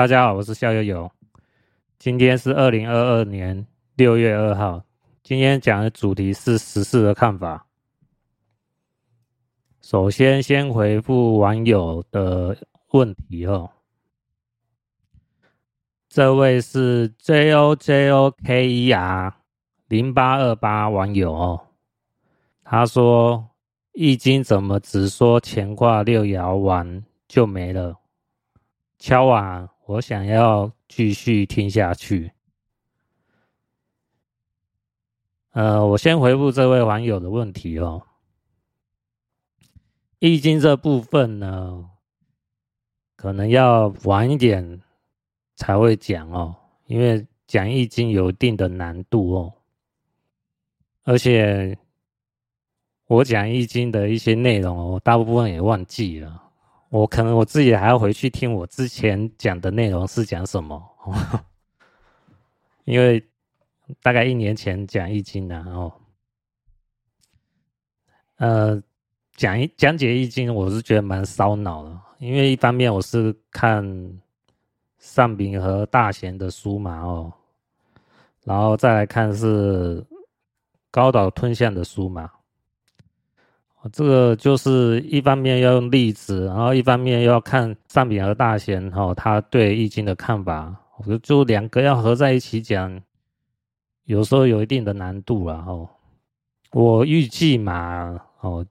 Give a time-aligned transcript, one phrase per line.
[0.00, 1.12] 大家好，我是夏悠悠。
[1.98, 3.66] 今天是二零二二年
[3.96, 4.82] 六月二号。
[5.22, 7.66] 今天讲的主题是时事的看法。
[9.82, 12.56] 首先，先回复网友的
[12.92, 13.70] 问题哦。
[16.08, 19.34] 这位是 J O J O K E R
[19.88, 21.60] 零八二八网友哦，
[22.64, 23.50] 他说
[23.92, 27.94] ：“易经怎么只说乾卦六爻完就没了？”
[28.98, 29.68] 敲碗。
[29.90, 32.30] 我想要继续听下去。
[35.50, 38.00] 呃，我先回复这位网友的问题哦。
[40.20, 41.90] 易经这部分呢，
[43.16, 44.80] 可能要晚一点
[45.56, 46.54] 才会讲哦，
[46.86, 49.52] 因为讲易经有一定的难度哦，
[51.02, 51.76] 而且
[53.06, 56.49] 我讲易经的一些内容哦，大部分也忘记了。
[56.90, 60.82] 我可能我自己还要回去听我之前讲的内容是讲什么，
[62.84, 63.24] 因为
[64.02, 65.92] 大概一年前讲易经的哦，
[68.38, 68.82] 呃，
[69.36, 73.84] 讲一讲解易经，我是觉得蛮烧脑的，因为一方面我是看
[74.98, 77.32] 上秉和大贤的书嘛哦，
[78.42, 80.04] 然后再来看是
[80.90, 82.28] 高岛吞象的书嘛。
[83.92, 93.00] 这个就是一方面要用例子，然后一方面又要看上秉和大贤哈他对易经的看法，我觉得就两个要合在一起讲，
[94.04, 95.88] 有时候有一定的难度了哦。
[96.72, 98.64] 我预计嘛哦，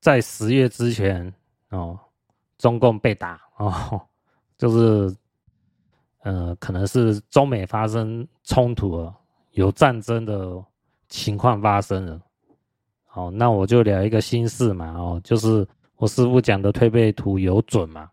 [0.00, 1.32] 在十月之前
[1.68, 1.98] 哦，
[2.56, 4.00] 中共被打哦，
[4.56, 5.14] 就是
[6.22, 9.14] 呃，可能是中美发生冲突了，
[9.50, 10.64] 有战争的
[11.08, 12.20] 情况发生了。
[13.14, 18.10] 好，那我就聊一个心事嘛，哦，就是我师傅讲的推背图有准嘛，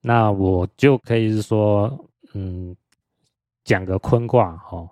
[0.00, 2.76] 那我就可以是说，嗯，
[3.64, 4.88] 讲个坤卦，哦，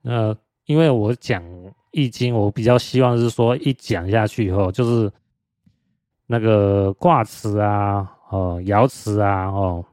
[0.00, 0.34] 那
[0.64, 1.44] 因为我讲
[1.90, 5.12] 易经，我比较希望是说一讲下去以后，就是
[6.26, 9.84] 那个卦辞啊，哦，爻辞啊，哦，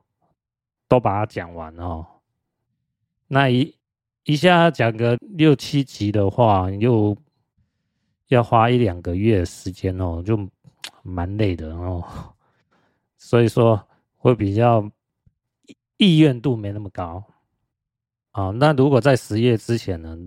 [0.88, 2.06] 都把它讲完哦，
[3.28, 3.76] 那一
[4.24, 7.14] 一下讲个六七集的话，又。
[8.28, 10.38] 要花一两个月时间哦，就
[11.02, 12.04] 蛮累的哦，
[13.18, 13.82] 所以说
[14.18, 14.84] 会比较
[15.96, 17.24] 意愿度没那么高
[18.32, 18.50] 啊。
[18.50, 20.18] 那如果在十月之前呢，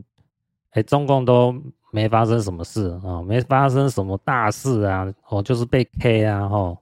[0.71, 1.55] 哎，中共都
[1.91, 6.79] 没发生什么事啊，没发生什么大事啊，哦，就是被 K 啊，哦，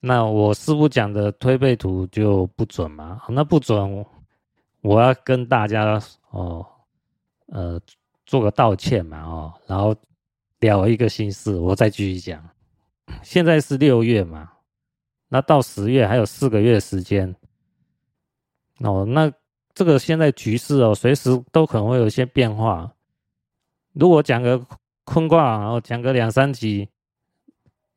[0.00, 4.06] 那我师傅讲的推背图就不准嘛，那不准，
[4.80, 6.00] 我要跟大家
[6.30, 6.66] 哦，
[7.48, 7.78] 呃。
[8.30, 9.92] 做个道歉嘛，哦，然后
[10.60, 12.40] 聊一个心事，我再继续讲。
[13.24, 14.48] 现在是六月嘛，
[15.28, 17.34] 那到十月还有四个月时间，
[18.78, 19.32] 哦，那
[19.74, 22.88] 这个现在局势哦，随时都可能会有一些变化。
[23.94, 24.64] 如果讲个
[25.02, 26.88] 坤卦，然后讲个两三集，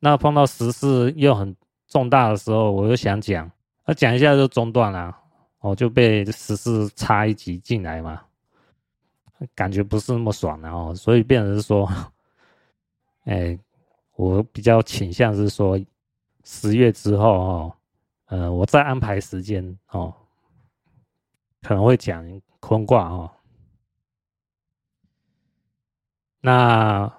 [0.00, 1.54] 那碰到时事又很
[1.86, 3.48] 重大的时候，我又想讲，
[3.86, 5.16] 那讲一下就中断了，
[5.60, 8.20] 哦，就被时事插一集进来嘛。
[9.54, 11.88] 感觉不是那么爽的哦，所以变成是说，
[13.24, 13.58] 哎，
[14.16, 15.78] 我比较倾向是说，
[16.44, 17.76] 十月之后哦，
[18.26, 20.14] 呃，我再安排时间哦，
[21.62, 23.30] 可能会讲坤卦哦。
[26.40, 27.12] 那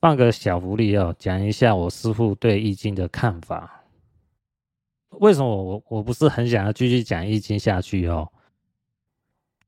[0.00, 3.84] 放个小福利哦，讲一下我师父对易经的看法。
[5.10, 8.32] 为什么我我不是很想要继续讲易经下去哦？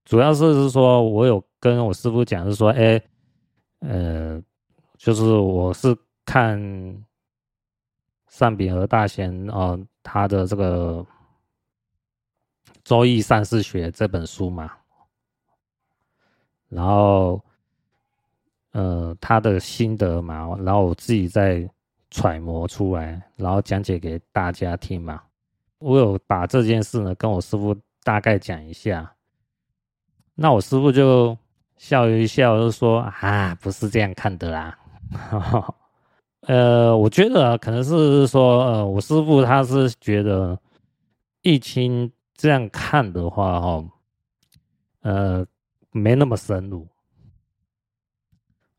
[0.04, 3.00] 主要是是说，我有跟我师傅讲，是说，哎，
[3.80, 4.42] 呃，
[4.98, 6.58] 就是我是看
[8.28, 10.98] 上比和大贤哦，他的这个
[12.82, 14.72] 《周易善事学》这本书嘛，
[16.68, 17.40] 然后，
[18.72, 21.68] 呃，他的心得嘛，然后我自己再
[22.10, 25.22] 揣摩出来，然后讲解给大家听嘛。
[25.78, 29.12] 我有把这件事呢跟我师傅大概讲一下。
[30.34, 31.36] 那我师傅就
[31.76, 34.78] 笑一笑，就说：“啊，不是这样看的啦。”
[36.48, 40.58] 呃，我觉得可能是说，呃，我师傅他是觉得
[41.42, 43.84] 易经这样看的话，哈，
[45.02, 45.46] 呃，
[45.92, 46.88] 没那么深入。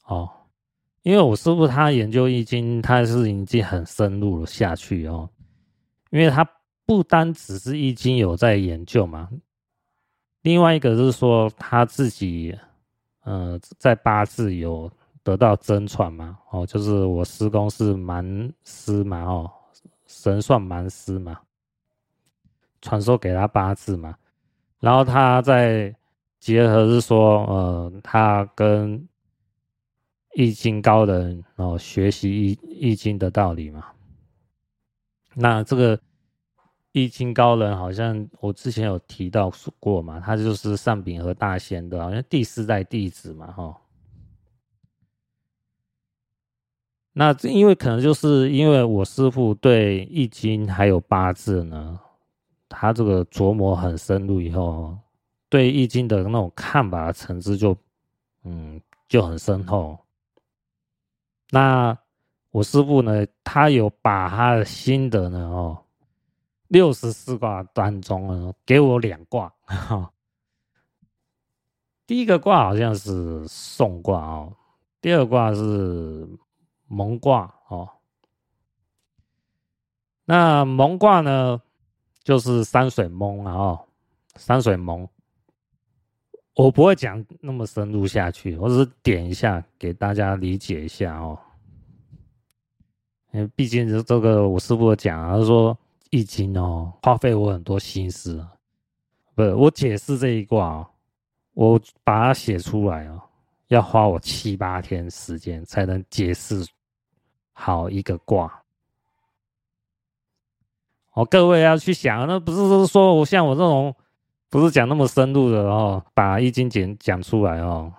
[0.05, 0.29] 哦，
[1.03, 5.29] 因为我师傅他研究易经，他是已经很深入了下去哦，
[6.09, 6.45] 因为他
[6.85, 9.29] 不单只是易经有在研究嘛。
[10.43, 12.57] 另外一个是说他自己，
[13.23, 14.91] 呃，在八字有
[15.23, 19.51] 得到真传嘛，哦，就是我师公是蛮师嘛，哦，
[20.05, 21.39] 神算蛮师嘛，
[22.81, 24.15] 传授给他八字嘛，
[24.79, 25.95] 然后他再
[26.39, 29.07] 结合是说，呃，他跟
[30.33, 33.85] 易经高人哦学习易易经的道理嘛。
[35.35, 35.97] 那这个
[36.93, 43.77] 易经高人好像我之前有提到过嘛，他就是上秉和大仙的，好像第四代弟子嘛，哈。
[47.15, 51.99] 那因为可能就是因为我师父对易经还有八字呢，
[52.69, 54.97] 他这个琢磨很深入以后，
[55.49, 57.77] 对易经的那种看法的层次就，
[58.43, 59.97] 嗯，就很深厚。
[61.51, 61.95] 那
[62.49, 65.77] 我师父呢，他有把他的心得呢，哦，
[66.73, 70.11] 六十四卦当中呢，给我两卦，哈，
[72.07, 74.53] 第一个卦好像是讼卦哦，
[74.99, 76.27] 第二卦是。
[76.85, 77.89] 蒙卦哦，
[80.25, 81.59] 那蒙卦呢，
[82.23, 83.87] 就是山水蒙啊哦，
[84.35, 85.07] 山水蒙，
[86.55, 91.39] 我不会讲那么深入下去，我只是点一下给大家理解一下哦。
[93.31, 95.75] 因为毕竟是这个我师傅讲啊，他说
[96.13, 98.45] 易经哦，花费我很多心思，
[99.33, 100.87] 不是我解释这一卦哦，
[101.53, 103.19] 我把它写出来哦，
[103.69, 106.65] 要花我七八天时间才能解释。
[107.55, 108.51] 好一个卦，
[111.13, 113.95] 哦，各位要去想，那不是说我像我这种，
[114.49, 117.93] 不是讲那么深入的哦，把易经讲讲出来哦，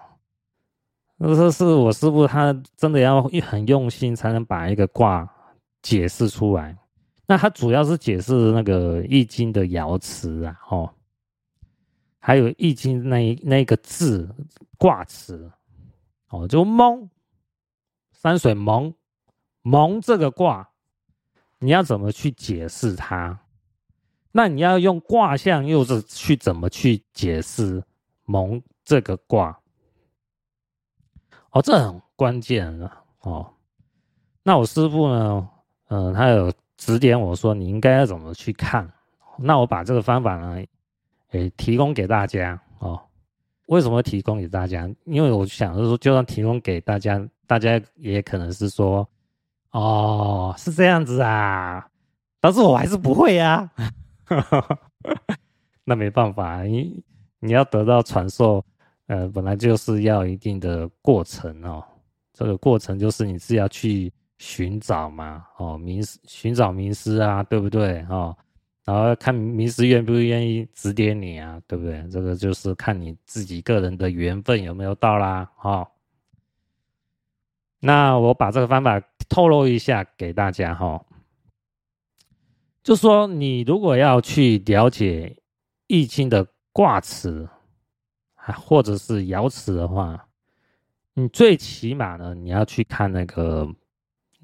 [1.19, 5.29] 那是是我师傅他真的要一很用心才能把一个卦
[5.83, 6.77] 解释出来。
[7.27, 10.95] 那他主要是解释那个易经的爻辞啊，哦，
[12.19, 14.29] 还有易经那一那个字
[14.79, 15.51] 卦辞，
[16.29, 17.09] 哦，就蒙
[18.13, 18.95] 山水蒙。
[19.67, 20.69] 蒙这个卦，
[21.59, 23.41] 你要怎么去解释它？
[24.31, 27.83] 那你要用卦象，又是去怎么去解释
[28.27, 29.59] 蒙这个卦？
[31.53, 33.55] 哦，这很关键了哦。
[34.43, 35.49] 那我师父呢？
[35.89, 36.53] 嗯、他有
[36.85, 38.87] 指点我说，你应该要怎么去看？
[39.39, 40.63] 那我把这个方法呢，
[41.31, 43.01] 诶，提供给大家哦。
[43.69, 44.87] 为什么提供给大家？
[45.07, 49.09] 因为我想是说，就算提供给大家，大家也可能是说。
[49.71, 51.89] 哦，是这样子啊，
[52.39, 53.71] 但是我还是不会呀、
[54.27, 54.79] 啊，
[55.85, 57.03] 那没办法，你
[57.41, 58.63] 你要得到传授，
[59.07, 61.83] 呃，本来就是要一定的过程哦，
[62.35, 68.05] 这个过程就是你是要去寻找嘛，哦，名师寻找名师啊，对不对？
[68.09, 68.37] 哦，
[68.85, 72.07] 然后看名师愿不愿意指点你啊，对不对？
[72.11, 75.87] 这个就是看你自己个人的缘分有没有到啦，哦。
[77.81, 79.03] 那我把这个方法。
[79.27, 81.03] 透露一下给大家哈，
[82.83, 85.35] 就说你如果要去了解
[85.87, 87.49] 易经的卦辞，
[88.37, 90.29] 或者是爻辞的话，
[91.15, 93.67] 你最起码呢，你要去看那个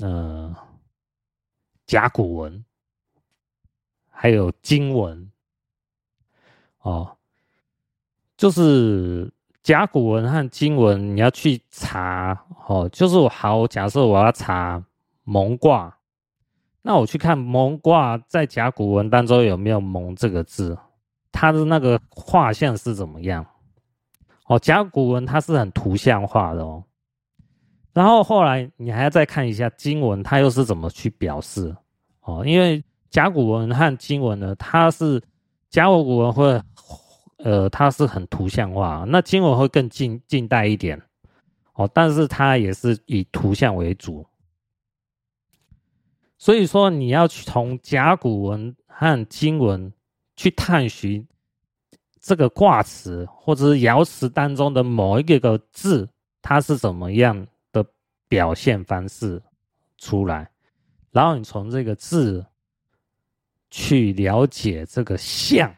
[0.01, 0.57] 呃
[1.87, 2.65] 甲骨文，
[4.09, 5.31] 还有金文
[6.81, 7.17] 哦，
[8.37, 9.33] 就是。
[9.63, 12.89] 甲骨文和金文，你要去查哦。
[12.89, 14.83] 就是我好，假设我要查
[15.23, 15.99] 蒙卦，
[16.81, 20.79] 那我去看蒙卦在甲骨文当中有没有“蒙”这个字，
[21.31, 23.45] 它的那个画像是怎么样？
[24.47, 26.83] 哦，甲骨文它是很图像化的哦。
[27.93, 31.77] 然后后来你还要再看一下金文，它又是怎么去表示
[32.23, 32.45] 哦？
[32.47, 35.23] 因为甲骨文和金文呢，它是
[35.69, 36.61] 甲骨文会。
[37.43, 41.01] 呃，它是很图像化，那经文会更近近代一点
[41.73, 44.27] 哦，但是它也是以图像为主，
[46.37, 49.91] 所以说你要去从甲骨文和金文
[50.37, 51.27] 去探寻
[52.21, 56.07] 这个卦辞或者是爻辞当中的某一个个字，
[56.43, 57.47] 它是怎么样
[58.31, 59.43] 表现方式
[59.99, 60.49] 出来，
[61.11, 62.47] 然后你从这个字
[63.71, 65.75] 去了解这个象。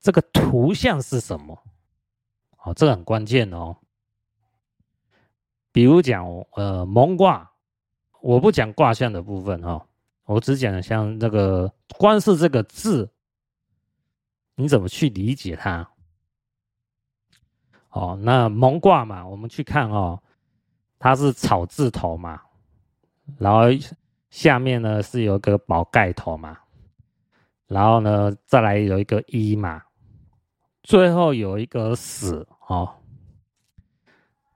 [0.00, 1.60] 这个图像是什么？
[2.62, 3.76] 哦，这个很关键哦。
[5.72, 7.50] 比如讲，呃，蒙卦，
[8.22, 9.86] 我不讲卦象的部分哈、哦，
[10.24, 13.12] 我只讲像这个，光是这个字，
[14.54, 15.90] 你怎么去理解它？
[17.90, 20.22] 哦，那蒙卦嘛，我们去看哦，
[20.98, 22.40] 它是草字头嘛，
[23.38, 23.62] 然后
[24.30, 26.58] 下面呢是有一个宝盖头嘛，
[27.66, 29.82] 然后呢再来有一个一嘛。
[30.82, 32.94] 最后有一个死哦，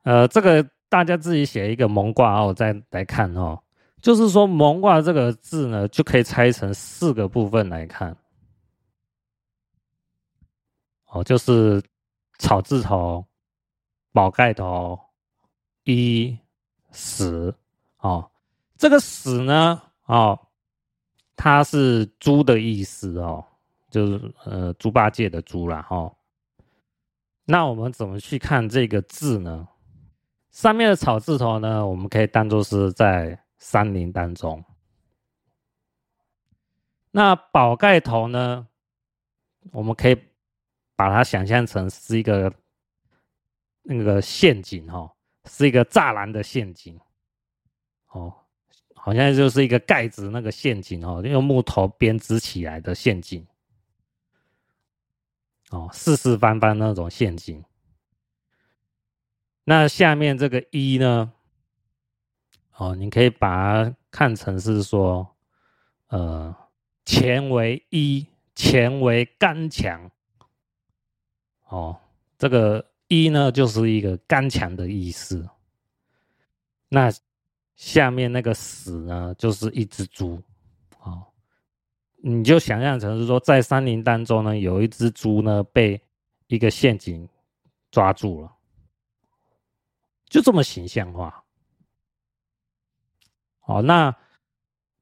[0.03, 3.61] 呃，这个大家自己写一个蒙卦哦，再来看哦。
[4.01, 8.17] 就是说蒙卦这个字呢，就可以拆成四个部分来看
[11.09, 11.83] 哦，就是
[12.39, 13.27] 草字头、
[14.13, 14.99] 宝盖头、
[15.85, 16.39] 一、
[16.91, 17.55] 死
[17.99, 18.31] 哦。
[18.77, 20.39] 这个死呢，哦，
[21.37, 23.45] 它是猪的意思哦，
[23.91, 26.17] 就是呃猪八戒的猪啦哈、哦。
[27.45, 29.69] 那我们怎么去看这个字呢？
[30.51, 34.63] 上面的草字头呢，我们可以当做是在山林当中。
[37.11, 38.67] 那宝盖头呢，
[39.71, 40.17] 我们可以
[40.95, 42.53] 把它想象成是一个
[43.83, 45.13] 那个陷阱哈、哦，
[45.45, 47.01] 是一个栅栏的陷阱
[48.09, 48.35] 哦。
[48.95, 53.45] 好像就是一个盖子那个陷阱哦，用木头编织起来的陷阱
[55.71, 57.65] 哦，四四方方那种陷阱。
[59.65, 61.33] 那下面这个一呢？
[62.77, 65.35] 哦，你可以把它看成是说，
[66.07, 66.55] 呃，
[67.05, 70.13] 钱为一，钱为刚强。
[71.67, 71.99] 哦，
[72.39, 75.49] 这个一呢，就是一个刚强的意思。
[76.89, 77.13] 那。
[77.75, 80.41] 下面那个死呢，就是一只猪，
[81.01, 81.21] 哦，
[82.19, 86.01] 你就想象成是说，在山林当中呢，有一只猪呢被
[86.47, 87.29] 一个陷阱
[87.91, 88.53] 抓住了，
[90.27, 91.43] 就这么形象化。
[93.59, 94.15] 好，那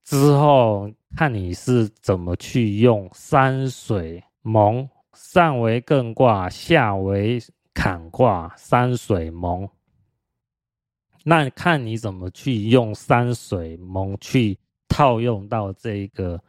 [0.05, 7.39] 之后看你是怎么去用山水蒙，上为艮卦，下为
[7.75, 9.69] 坎卦，山水蒙。
[11.25, 14.59] 那看你怎么去用山水蒙去
[14.89, 16.43] 套用到这一个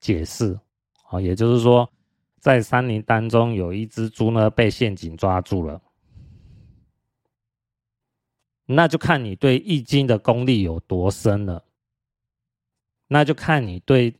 [0.00, 0.58] 解释。
[1.08, 1.90] 啊，也就是说，
[2.38, 5.82] 在山林当中有一只猪呢被陷阱抓住了，
[8.64, 11.64] 那就看你对易经的功力有多深了，
[13.08, 14.14] 那就看你对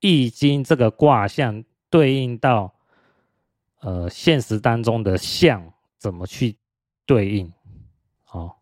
[0.00, 2.75] 易经这个卦象对应到
[3.80, 5.62] 呃现实当中的像
[5.98, 6.56] 怎么去
[7.04, 7.52] 对应。
[8.30, 8.52] 哦，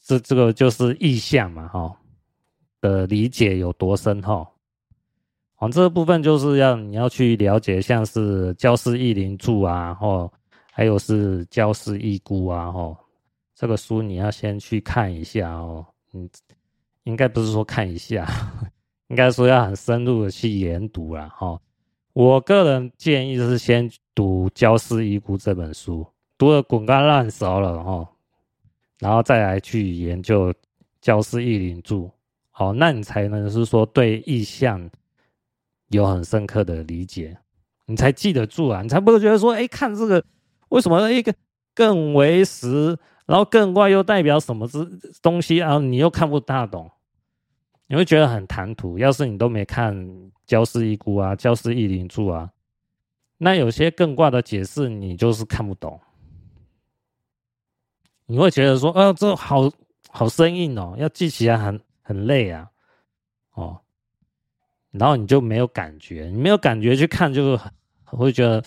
[0.00, 1.96] 这这个就是意象嘛，哈、
[2.80, 4.48] 的理解有多深哈？
[5.58, 10.30] 哦，这部分就是要你要去了解，像是《焦氏易林著》啊，或
[10.72, 12.96] 还有是《焦氏易孤》啊，哈，
[13.54, 15.86] 这个书你要先去看一下哦。
[16.12, 16.28] 嗯，
[17.04, 18.28] 应该不是说看一下，
[19.08, 21.58] 应该说要很深入的去研读了哈。
[22.14, 28.06] 我个人建议是先读《焦氏易估》这本书，读得滚瓜烂熟了哈。
[28.98, 30.52] 然后再来去研究
[31.00, 32.04] 《焦氏易林注》，
[32.50, 34.90] 好，那你才能是说对意象
[35.88, 37.38] 有很深刻的理解，
[37.86, 40.22] 你才记得住啊，你才不会觉得说，哎，看这个
[40.68, 41.34] 为什么一个
[41.74, 44.86] 更为时，然后更卦又代表什么之
[45.22, 45.78] 东西啊？
[45.78, 46.90] 你又看不大懂，
[47.86, 48.98] 你会觉得很唐突。
[48.98, 49.96] 要是你都没看
[50.52, 52.52] 《焦氏一孤》啊，《焦氏易林注》啊，
[53.38, 55.98] 那有些艮卦的解释你就是看不懂。
[58.26, 59.72] 你会觉得说，呃，这好
[60.10, 62.68] 好生硬哦，要记起来很很累啊，
[63.54, 63.80] 哦，
[64.90, 67.58] 然后你就没有感觉，你没有感觉去看，就
[68.04, 68.62] 会觉得，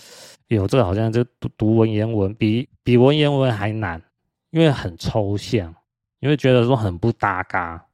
[0.48, 4.02] 有，这个好像就读读文言文，比比文言文还难，
[4.50, 5.76] 因为很抽象，
[6.18, 7.86] 你会觉得说很不搭嘎。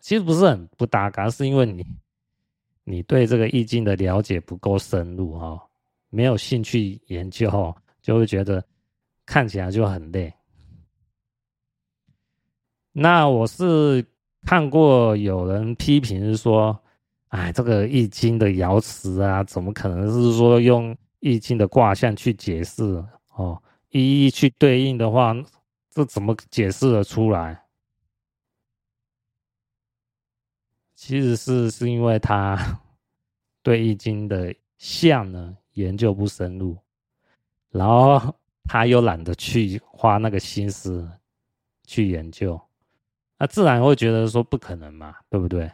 [0.00, 1.82] 其实不是很不搭嘎，是因为你
[2.88, 5.60] 你对这个易经的了解不够深入哈，
[6.08, 8.64] 没有兴趣研究哦，就会觉得
[9.26, 10.32] 看起来就很累。
[12.92, 14.06] 那我是
[14.44, 16.78] 看过有人批评是说，
[17.30, 22.84] 哎，这个易经的爻辞啊，怎么可能是说用易经的卦象去解释
[23.34, 23.60] 哦？
[23.90, 25.34] 一一去对应的话，
[25.90, 27.60] 这怎么解释得出来？
[31.06, 32.80] 其实是是因为他
[33.62, 36.76] 对易经的象呢研究不深入，
[37.70, 38.34] 然后
[38.64, 41.08] 他又懒得去花那个心思
[41.86, 42.60] 去研究。
[43.38, 45.70] 那自然会觉得说不可能嘛，对不对？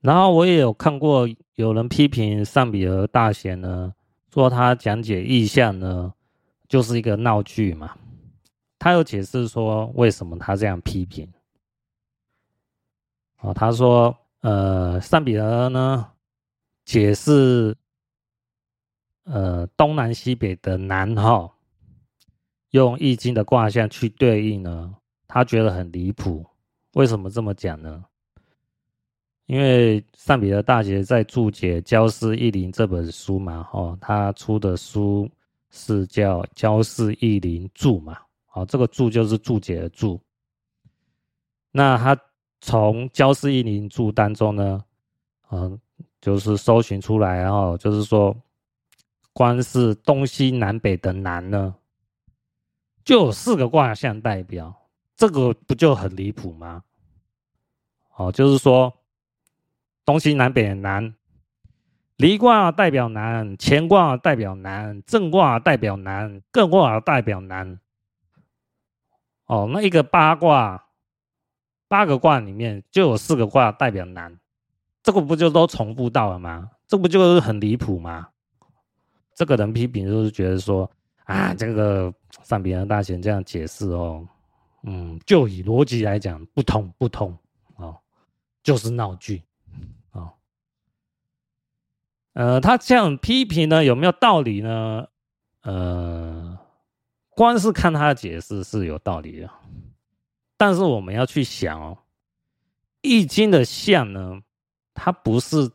[0.00, 3.92] 然后我也有看过有人批评尚比尔大贤呢，
[4.32, 6.14] 说他讲解意象呢
[6.66, 7.94] 就是一个闹剧嘛。
[8.78, 11.30] 他有解释说为什么他这样批评。
[13.44, 16.10] 哦，他说，呃，尚比尔呢
[16.86, 17.76] 解释，
[19.24, 21.52] 呃，东南西北的南哈，
[22.70, 24.94] 用易经的卦象去对应呢。
[25.28, 26.46] 他觉得很离谱，
[26.94, 28.02] 为什么这么讲呢？
[29.44, 35.30] 因为尚比尔大杰在注解《焦氏易林》这本书嘛，哦，他出的书
[35.70, 38.18] 是叫《焦氏易林注》嘛，
[38.54, 40.18] 哦，这个注就是注解的注。
[41.70, 42.18] 那他
[42.66, 44.82] 从《焦氏易林注》当中呢，
[45.50, 45.78] 嗯，
[46.18, 48.34] 就是搜寻出来，然后就是说，
[49.34, 51.74] 光是东西南北的南呢，
[53.04, 54.74] 就有四个卦象代表，
[55.14, 56.82] 这个不就很离谱吗？
[58.16, 58.94] 哦，就是说
[60.06, 61.14] 东西南北的南，
[62.16, 67.78] 离卦代表南，乾卦代表南，震卦代表南，艮卦代表南。
[69.44, 70.83] 哦，那一个八卦，
[71.94, 74.36] 八个卦里面就有四个卦代表南，
[75.00, 76.68] 这个不就都重复到了吗？
[76.88, 78.30] 这不就是很离谱吗？
[79.32, 80.90] 这个人批评就是觉得说
[81.22, 84.26] 啊，这个上比人大贤这样解释哦，
[84.82, 87.38] 嗯，就以逻辑来讲不通不通
[87.76, 87.96] 哦，
[88.64, 89.44] 就是闹剧
[90.10, 90.32] 哦。
[92.32, 95.06] 呃，他这样批评呢，有没有道理呢？
[95.62, 96.58] 呃，
[97.30, 99.48] 光是看他的解释是有道理的，
[100.64, 101.98] 但是我们要去想哦，
[103.02, 104.40] 《易经》的象呢，
[104.94, 105.70] 它不是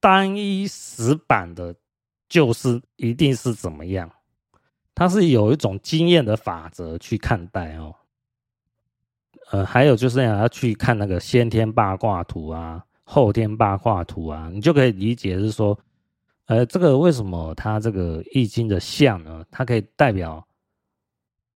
[0.00, 1.76] 单一死板的。
[2.28, 4.10] 就是一定是怎么样？
[4.96, 7.94] 它是有一种经验的法则去看待哦。
[9.52, 15.78] 呃，还有就是要去看那个先天八卦图啊、后天八卦图啊，你就可以理解是说，
[16.46, 19.44] 呃，这个为什么它这个易经的象呢？
[19.48, 20.44] 它可以代表，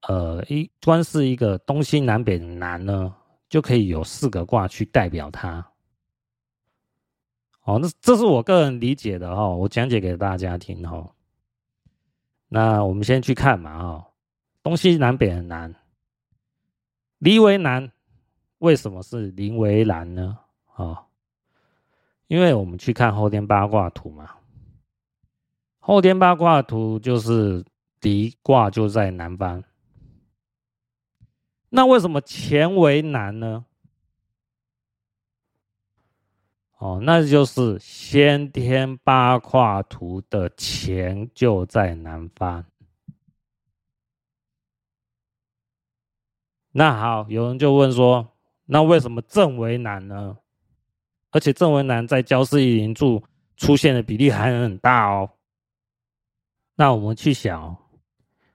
[0.08, 3.14] 呃，一光是一个东西南北的南呢，
[3.48, 5.66] 就可以有四个卦去代表它。
[7.64, 11.14] 哦，那这是我个人理解的哈，我讲解给大家听哈。
[12.48, 14.06] 那我们先去看嘛哦，
[14.62, 15.74] 东西南北的南，
[17.18, 17.92] 离为南，
[18.58, 20.38] 为什么是离为南呢？
[20.74, 21.06] 啊，
[22.26, 24.30] 因为我们去看后天八卦图嘛，
[25.78, 27.64] 后天八卦图就是
[28.00, 29.62] 离卦就在南方，
[31.70, 33.64] 那为什么乾为南呢？
[36.78, 42.64] 哦，那就是先天八卦图的乾就在南方。
[46.72, 48.32] 那好，有人就问说，
[48.64, 50.38] 那为什么正为南呢？
[51.30, 53.22] 而且正为南在焦氏一灵注
[53.56, 55.30] 出现的比例还很大哦。
[56.74, 57.76] 那我们去想，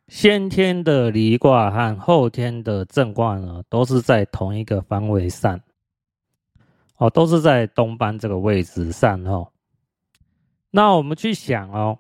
[0.08, 5.60] 先天的离卦和后天的震卦呢，都是在同一个方位上。
[6.98, 9.52] 哦，都是在东方这个位置上哦。
[10.70, 12.00] 那我们去想哦，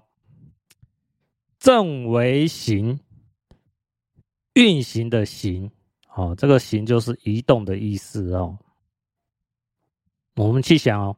[1.59, 2.97] 震为行，
[4.53, 5.69] 运行的行，
[6.13, 8.57] 哦，这个行就是移动的意思哦。
[10.35, 11.17] 我们去想哦，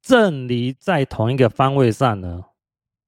[0.00, 2.44] 震离在同一个方位上呢，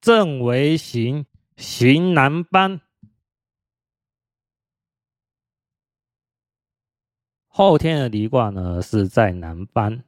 [0.01, 1.25] 震为行，
[1.59, 2.81] 行南班。
[7.49, 10.05] 后天的离卦呢，是在南班，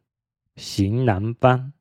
[0.55, 1.73] 行南班。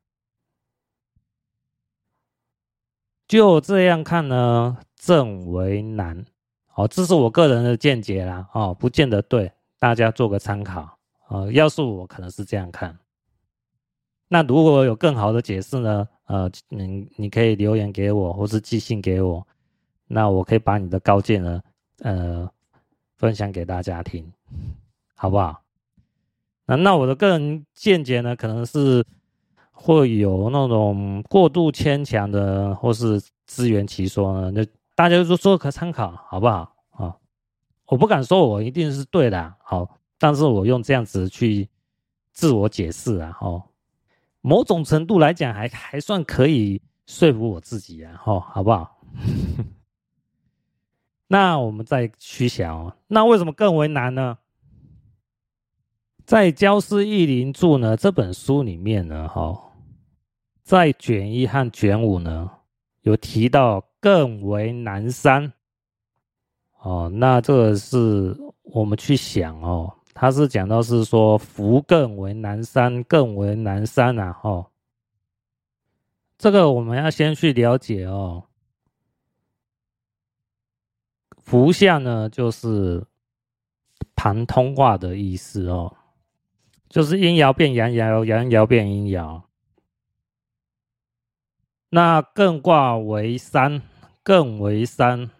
[3.28, 6.26] 就这样看呢，正为南。
[6.74, 10.98] 哦，这是我个人的见解啦，哦，不见得对，大家做个参考。
[11.28, 12.98] 哦，要是我可能是这样看。
[14.26, 16.08] 那如果有更好的解释呢？
[16.24, 19.46] 呃，你你可以留言给我，或是寄信给我，
[20.12, 21.62] 那我可以把你的高见呢，
[22.00, 22.50] 呃，
[23.16, 24.30] 分享给大家听。
[25.14, 25.62] 好不好？
[26.64, 29.04] 那那我的个人见解呢，可能是
[29.70, 36.74] 会有那种过度牵强的，或是自圆其说呢，就大家就做个参考，好不好？
[36.92, 37.16] 啊，
[37.86, 41.68] 我不敢说我一定是对的，好，但是我用这样子去
[42.32, 43.62] 自我解释啊，哦，
[44.40, 48.98] 某种程度来讲还还算可以说服我自己啊，哦，好不好？
[51.32, 54.38] 那我们再去想哦，那为什么更为难呢？
[56.24, 59.56] 在《焦氏易林注》呢这本书里面呢，哈，
[60.64, 62.50] 在卷一和卷五呢
[63.02, 65.52] 有提到更为南山，
[66.80, 74.66] 哦，那这个是我们去想哦，他是讲到是说福更为南山，更为南山啊，哈，
[76.36, 78.42] 这个我们要先去了解哦，
[81.50, 83.04] 扶象呢就是
[84.14, 85.96] 盘通卦的意思哦。
[86.88, 89.42] 就是阴爻变阳爻，阳爻变阴爻。
[91.88, 93.82] 那艮卦为山，
[94.24, 95.30] 艮为山，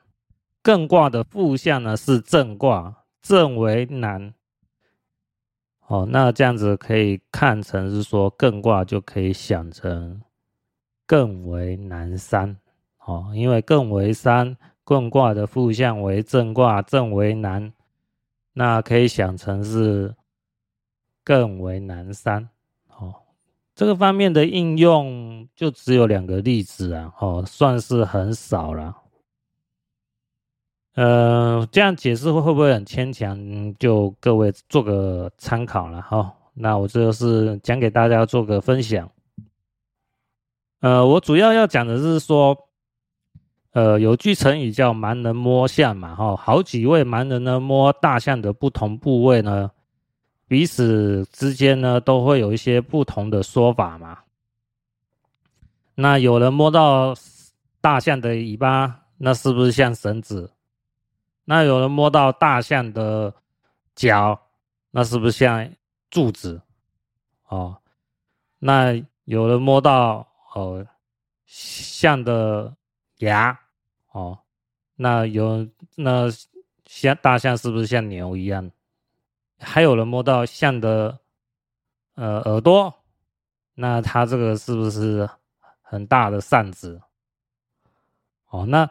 [0.65, 4.35] 艮卦的副象呢是震卦，震为南。
[5.87, 10.21] 哦，那这样子可以看成是说艮卦就可以想成
[11.07, 12.57] 艮为南山。
[13.05, 17.73] 哦，因为艮为山，艮卦的负向为正卦，正为南，
[18.53, 20.15] 那可以想成是。
[21.23, 22.49] 艮为南山，
[22.89, 23.15] 哦，
[23.75, 28.97] 这个方面的应用就只有两个例子啊，哦，算是很少了。
[30.95, 33.39] 呃，这样解释会会不会很牵强？
[33.79, 36.33] 就各位做个参考了哈、哦。
[36.55, 39.09] 那我这就是讲给大家做个分享。
[40.81, 42.57] 呃，我主要要讲的是说，
[43.73, 49.71] 呃，有句成语叫“盲人摸象”嘛，哈，好几位盲人呢摸大象的不同部位呢。
[50.49, 54.19] 彼此之间呢，都会有一些不同的说法嘛。
[55.95, 57.15] 那有人摸到
[57.81, 60.51] 大象的尾巴，那是不是像绳子？
[61.45, 63.33] 那有人摸到大象的
[63.95, 64.41] 脚，
[64.91, 65.71] 那是不是像
[66.11, 66.61] 柱子？
[67.47, 67.77] 哦，
[68.59, 70.85] 那有人摸到哦
[71.47, 72.75] 象的
[73.21, 73.59] 牙，
[74.11, 74.39] 哦，
[74.97, 76.27] 那有那
[76.85, 78.71] 像大象是不是像牛一样？
[79.59, 81.19] 还有人摸到象的
[82.15, 82.93] 呃耳朵，
[83.75, 85.29] 那它这个是不是
[85.83, 87.01] 很大的扇子？
[88.47, 88.91] 哦，那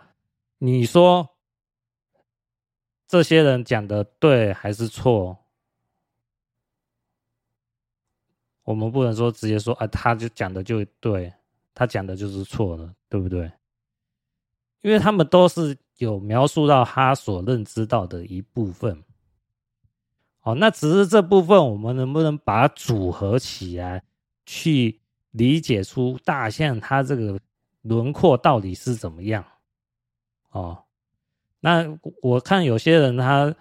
[0.60, 1.28] 你说
[3.08, 5.38] 这些人讲的对还是错？
[8.64, 11.34] 我们不能说直接说啊，他就讲的就对，
[11.74, 13.52] 他讲的就是错的，对不对？
[14.82, 19.04] 因为他们都是有描述到他所认知到的一部分。
[20.42, 24.02] 哦，那只是这部分，我们能不能把它组合起来，
[24.46, 25.00] 去
[25.32, 27.38] 理解出大象它这个
[27.82, 29.46] 轮廓到底是怎么样？
[30.52, 30.86] 哦，
[31.60, 31.86] 那
[32.22, 33.54] 我看有些人他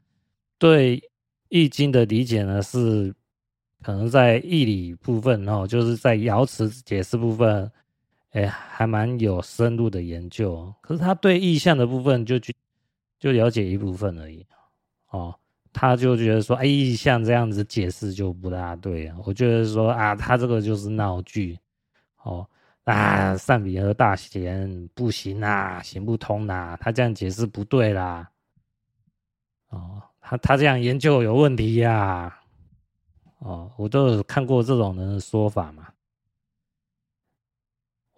[0.56, 1.00] 对
[1.48, 3.12] 《易经》的理解呢，是
[3.82, 7.70] 可能在义理部分哦，就是在爻辞解释部分，
[8.30, 10.72] 哎，还蛮有深入的研究。
[10.80, 12.52] 可是他对意象的部分就就
[13.18, 14.46] 就了解一部分而已，
[15.10, 15.34] 哦。
[15.70, 19.16] 他就觉得说，哎，意象这样子解释就不大对啊。
[19.24, 21.56] 我觉得说啊，他这个就是闹剧，
[22.22, 22.44] 哦，
[22.84, 28.28] 啊，善比和大贤不行啊，行不通啦，他这样解释不对啦，
[29.68, 32.40] 哦，他他这样研究有问题呀，啊，
[33.40, 35.86] 哦，我都有看过这种人的说法嘛。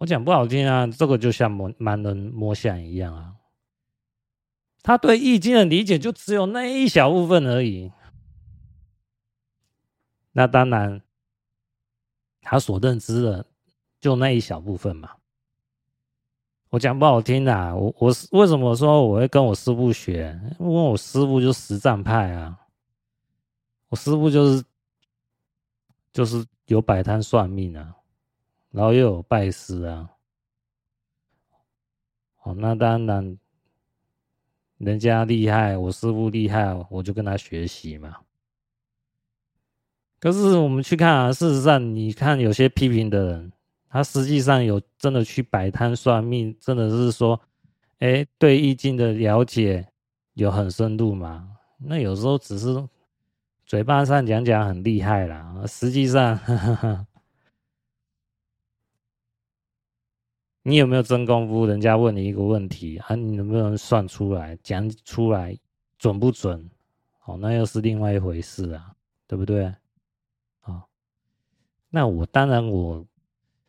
[0.01, 3.35] 我讲不好听啊，这个就像摸盲人摸象一样啊。
[4.81, 7.91] 他对易经的理解就只有那一小部分而已。
[10.31, 11.03] 那当然，
[12.41, 13.45] 他所认知的
[13.99, 15.11] 就那一小部分嘛。
[16.69, 20.35] 我讲不好听啊，我我为什么说我会跟我师傅学？
[20.59, 22.57] 因为我师傅就实战派啊，
[23.89, 24.63] 我师傅就是
[26.11, 27.95] 就是有摆摊算命啊，
[28.71, 30.09] 然后又有拜师啊。
[32.43, 33.37] 哦，那当然。
[34.77, 38.17] 人家厉害，我师傅厉害，我就跟他学习嘛。
[40.19, 43.51] 可是我们去看啊，事实上，你看有些批评的人，
[43.87, 47.39] 他实际上有真的去摆摊算命，真的是说，
[47.99, 49.87] 哎，对易经的了解
[50.33, 51.47] 有很深度吗？
[51.77, 52.83] 那有时候只是
[53.67, 56.35] 嘴巴上讲讲很厉害啦，实际上。
[56.39, 57.07] 呵 呵
[60.63, 61.65] 你有没有真功夫？
[61.65, 65.57] 人家问你一个问题啊，你能不能算出来、讲出来，
[65.97, 66.69] 准不准？
[67.25, 68.93] 哦，那又是另外一回事啊，
[69.27, 69.65] 对不对？
[69.65, 69.75] 啊、
[70.65, 70.83] 哦，
[71.89, 73.03] 那我当然我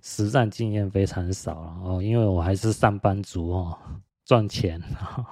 [0.02, 3.78] 实战经验非常少了哦，因为我还是上班族哦，
[4.26, 4.78] 赚钱。
[5.00, 5.24] 哦、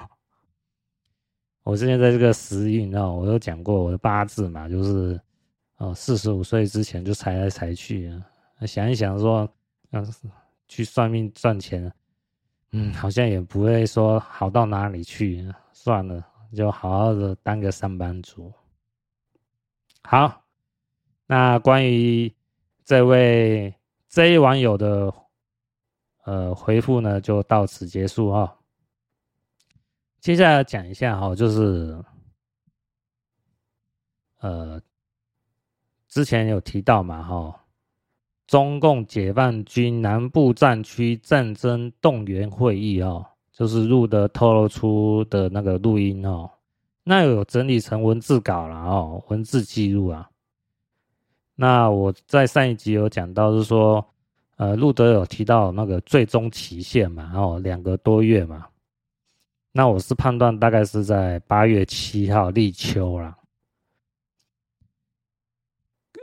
[1.64, 5.20] 我之前在这个时运哦，我有讲过我的八字嘛，就是
[5.76, 8.66] 哦，四十五岁之前就财来财去啊。
[8.66, 9.46] 想一想说，
[9.90, 10.39] 嗯、啊。
[10.70, 11.92] 去算命赚钱，
[12.70, 15.52] 嗯，好像也不会说好到哪里去。
[15.72, 18.52] 算了，就好好的当个上班族。
[20.02, 20.44] 好，
[21.26, 22.32] 那关于
[22.84, 23.74] 这位
[24.08, 25.12] J 网友的
[26.24, 28.56] 呃回复呢，就到此结束哈。
[30.20, 31.98] 接下来讲一下哈，就是
[34.38, 34.80] 呃
[36.06, 37.59] 之前有提到嘛哈。
[38.50, 46.50] 中共解放军南部战区战争动员会议哦，就是录的透露出的那个录音哦，
[47.04, 50.28] 那有整理成文字稿了哦，文字记录啊。
[51.54, 54.04] 那我在上一集有讲到，是说，
[54.56, 58.66] 呃，路德有提到那个最终期限嘛，哦，两个多月嘛。
[59.70, 63.32] 那我是判断大概是在八月七号立秋了。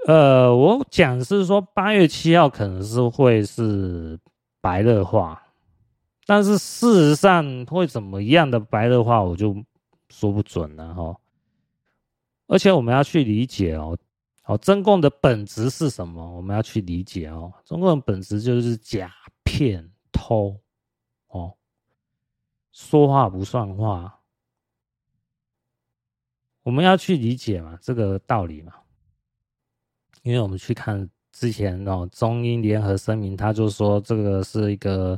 [0.08, 4.18] 呃，我讲是说八月七号可能是会是
[4.62, 5.44] 白热化，
[6.26, 9.54] 但是事实上会怎么样的白热化，我就
[10.08, 11.14] 说不准了哈。
[12.48, 13.98] 而且我们要去理解哦，
[14.46, 16.38] 哦，中共的本质是什么？
[16.38, 17.52] 我们要去理解哦。
[17.66, 19.12] 中共的本质就是假
[19.44, 20.58] 骗偷
[21.28, 21.54] 哦，
[22.72, 24.22] 说话不算话。
[26.64, 28.72] 我们要去理解嘛，这个道理嘛。
[30.28, 35.18] 因为我们去看之前哦，中英联合声明，他就说这个是一个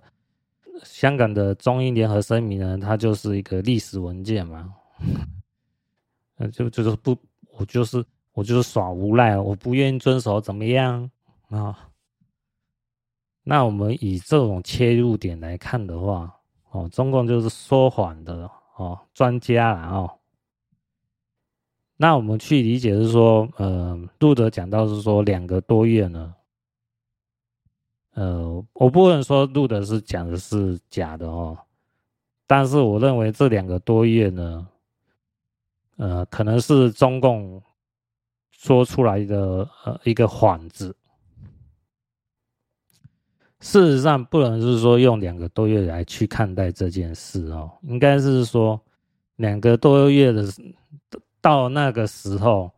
[0.84, 4.74] 香港的中英联合声明呢，它就是一个历史文件嘛。
[6.38, 7.18] 嗯，就就是不，
[7.58, 8.06] 我就是。
[8.34, 11.10] 我就是耍无赖，我不愿意遵守，怎么样
[11.50, 11.90] 啊？
[13.44, 16.34] 那我们以这种切入点来看的话，
[16.72, 20.19] 哦，中共就是说谎的哦专家了哦。
[22.02, 26.34] 那我们去理解是说，呃，路德讲到是说两个多月呢，
[28.14, 31.58] 呃，我不能说路德是讲的是假的哦，
[32.48, 34.68] 但是我认为这两个多月呢，
[35.98, 37.62] 呃，可能是中共。
[38.52, 40.94] 说出来的呃一个谎字，
[43.62, 48.78] 事实上不能是说用两个多月来去看待这件事哦，应该是说
[49.38, 50.44] 两个多月的
[51.42, 52.72] 到那个时候，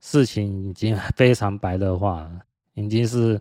[0.00, 2.40] 事情已经非常白热化了，
[2.74, 3.40] 已经是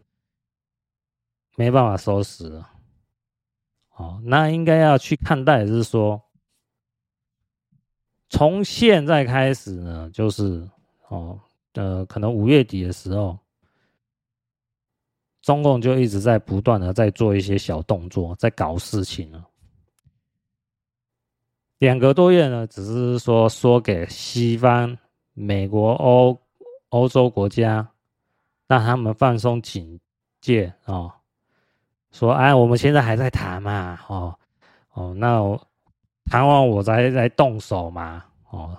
[1.56, 2.70] 没办法收拾了。
[3.96, 6.22] 哦，那应该要去看待是说，
[8.30, 10.70] 从现在开始呢，就是
[11.08, 11.40] 哦。
[11.76, 13.36] 呃，可能五月底的时候，
[15.42, 19.44] 中共就一直在不断的在做一些小动作，在搞事情了。
[21.84, 24.98] 两个多月呢，只是说说给西方、
[25.34, 26.40] 美国、欧
[26.88, 27.86] 欧洲国家，
[28.70, 30.00] 让他们放松警
[30.40, 31.12] 戒哦。
[32.14, 34.34] 说，哎，我们现在还在谈嘛，哦
[34.94, 35.62] 哦，那我
[36.24, 38.78] 谈完我再来动手嘛，哦，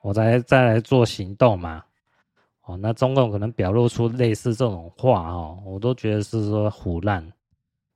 [0.00, 1.84] 我再再来做行动嘛。
[2.62, 7.22] 哦，那中共可能表露出类似这种话哦，我都觉得是说唬烂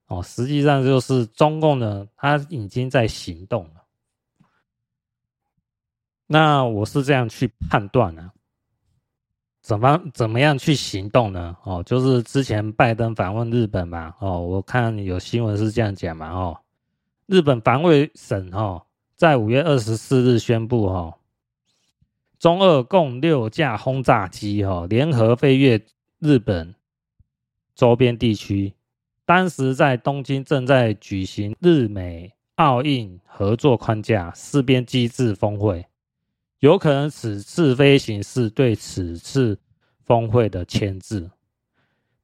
[0.08, 0.22] 哦。
[0.22, 3.66] 实际上就是中共呢，他已经在行动。
[6.30, 8.30] 那我是这样去判断呢，
[9.62, 11.56] 怎么怎么样去行动呢？
[11.64, 16.60] 哦，就是之前拜登访问日本嘛，哦，我看有新闻是这样讲嘛，哦，
[17.26, 18.84] 日本防卫省哦，
[19.16, 21.14] 在五月二十四日宣布哦。
[22.38, 25.80] 中俄共六架轰炸机，哦，联合飞越
[26.20, 26.74] 日本
[27.74, 28.74] 周边地区。
[29.24, 35.86] 当时在东京正在举行日美奥运合作框架四边机制峰会，
[36.58, 39.58] 有可能此次飞行是对此次
[40.04, 41.30] 峰会的牵制。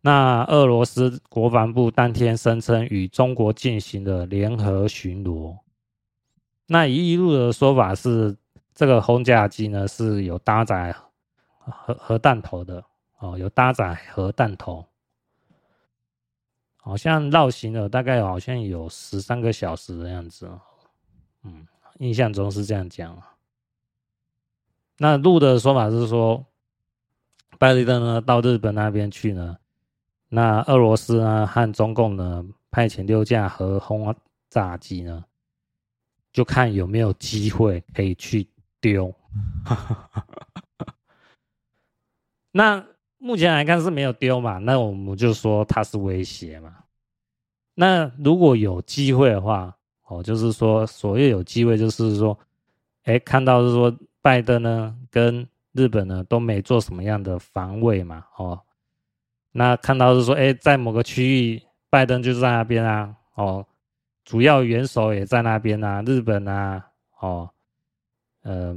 [0.00, 5.58] 那俄罗斯国防部当天声称与中国进行了联合巡逻。
[6.66, 8.36] 那一路的说法是。
[8.76, 10.92] 这个轰炸机呢，是有搭载
[11.60, 12.84] 核核弹头的
[13.20, 14.84] 哦，有搭载核弹头，
[16.78, 20.50] 好像绕行了大概好像有十三个小时的样子，
[21.44, 21.64] 嗯，
[22.00, 23.16] 印象中是这样讲。
[24.98, 26.44] 那路的说法是说，
[27.58, 29.58] 拜登呢到日本那边去呢，
[30.28, 34.14] 那俄罗斯呢和中共呢派遣六架核轰
[34.48, 35.24] 炸机呢，
[36.32, 38.48] 就看有没有机会可以去。
[38.84, 39.14] 丢，
[42.52, 42.84] 那
[43.16, 44.58] 目前来看是没有丢嘛？
[44.58, 46.70] 那我们就说它是威胁嘛。
[47.74, 49.74] 那如果有机会的话，
[50.06, 52.38] 哦，就是说所谓有机会，就是说，
[53.04, 53.90] 哎，看到是说
[54.24, 58.62] 拜登呢跟日本呢都没做什么样的防卫嘛，哦，
[59.52, 63.66] 那看到是说，哎，在某个区域，拜登就在那边啊，哦，
[64.24, 66.86] 主要元首也在那边啊，日本啊，
[67.20, 67.50] 哦。
[68.44, 68.74] 呃，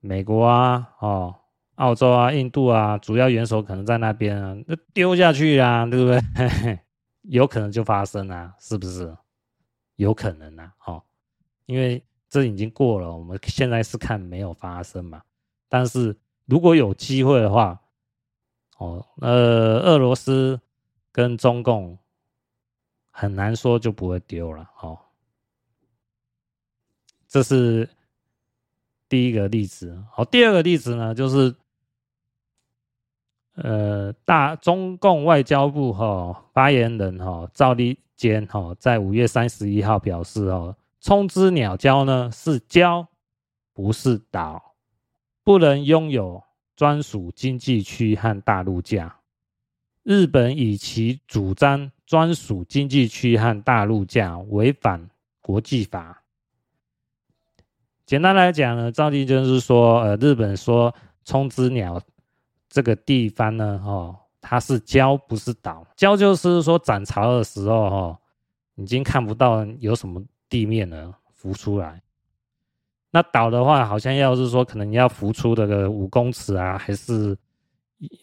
[0.00, 1.34] 美国啊，哦，
[1.76, 6.78] 澳洲啊，印度啊，主要元首可能在那边啊，那丢下去啊，对不对？
[7.22, 9.16] 有可能就发生啊，是不是？
[9.96, 11.02] 有可能啊，哦，
[11.66, 15.22] 因为这已经过了，我们现在是看没有发生嘛。
[15.68, 16.16] 但是
[16.46, 17.78] 如果有机会的话，
[18.78, 20.58] 哦，呃，俄罗斯
[21.12, 21.98] 跟中共
[23.10, 24.98] 很难说就不会丢了，哦，
[27.28, 27.86] 这是。
[29.08, 31.54] 第一个例子，好，第二个例子呢，就是，
[33.56, 43.08] 呃，大中共外交部哈发言人哈赵立坚哈在五月三十一号表示哦，冲之鸟礁呢是礁，
[43.74, 44.76] 不是岛，
[45.42, 46.40] 不能拥有
[46.76, 49.16] 专属经济区和大陆架。
[50.04, 55.10] 日本以其主张专属经济区和大陆架违反
[55.40, 56.22] 国际法。
[58.06, 62.00] 简单来讲呢，照例就是说，呃，日本说冲之鸟
[62.68, 65.84] 这个地方呢，哦，它是礁不是岛。
[65.96, 68.18] 礁就是说涨潮的时候，哦，
[68.76, 72.02] 已经看不到有什么地面呢，浮出来。
[73.10, 77.34] 那岛的话，好像要是说可能要浮出这个五公尺啊，还是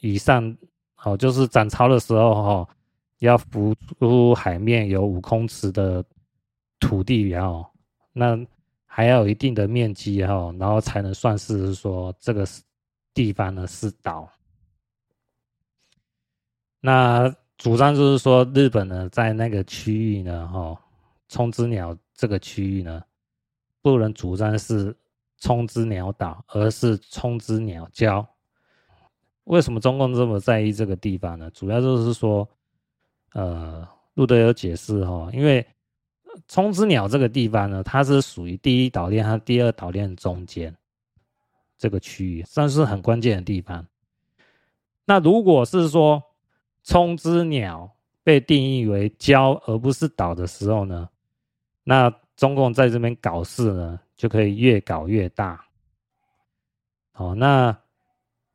[0.02, 0.56] 以上，
[1.04, 2.70] 哦，就是涨潮的时候，哦，
[3.18, 6.06] 要浮出海面有五公尺的
[6.80, 7.66] 土地，然后
[8.14, 8.40] 那
[8.86, 12.46] 还要有一定的面积，哈，然后才能算是说这个
[13.12, 14.30] 地方呢是岛。
[16.80, 20.80] 那主张就是说，日本呢在那个区域呢，哈，
[21.30, 23.02] 冲之鸟这个区域呢。
[23.82, 24.94] 不能主张是
[25.38, 28.28] 冲之鸟岛，而是冲之鸟礁。
[29.46, 31.50] 为什么中共这么在意这个地方呢？
[31.52, 32.48] 主要就是说，
[33.32, 35.66] 呃，路德有解释哈，因为
[36.50, 40.76] 冲之鸟这个地方呢，它是属于第一岛链和第二岛链中间
[41.78, 43.88] 这个区域，算是很关键的地方。
[45.06, 46.22] 那如果是说
[46.84, 51.10] 冲之鸟被定义为礁而不是岛的时候呢，
[51.90, 55.60] 那中共在这边搞事呢，就可以越搞越大。
[57.12, 57.76] 好，那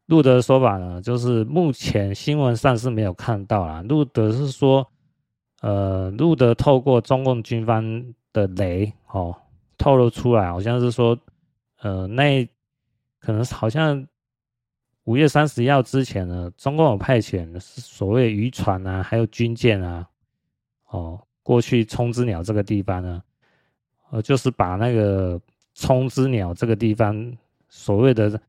[0.06, 3.82] 路德的说法呢，就是目前新闻上是没有看到啦。
[3.82, 4.88] 路德是说，
[5.62, 9.36] 呃，路德透过中共军方的雷哦
[9.76, 11.18] 透露出来，好像是说，
[11.80, 12.48] 呃，那
[13.18, 14.06] 可能好像
[15.02, 20.08] 五月三十一号之前呢，中共有派遣所谓渔船啊，还有军舰啊，
[20.90, 23.22] 哦，过去冲之鸟这个地方呢。
[24.10, 25.40] 呃，就是把那个
[25.74, 27.36] 冲之鸟这个地方
[27.68, 28.40] 所谓的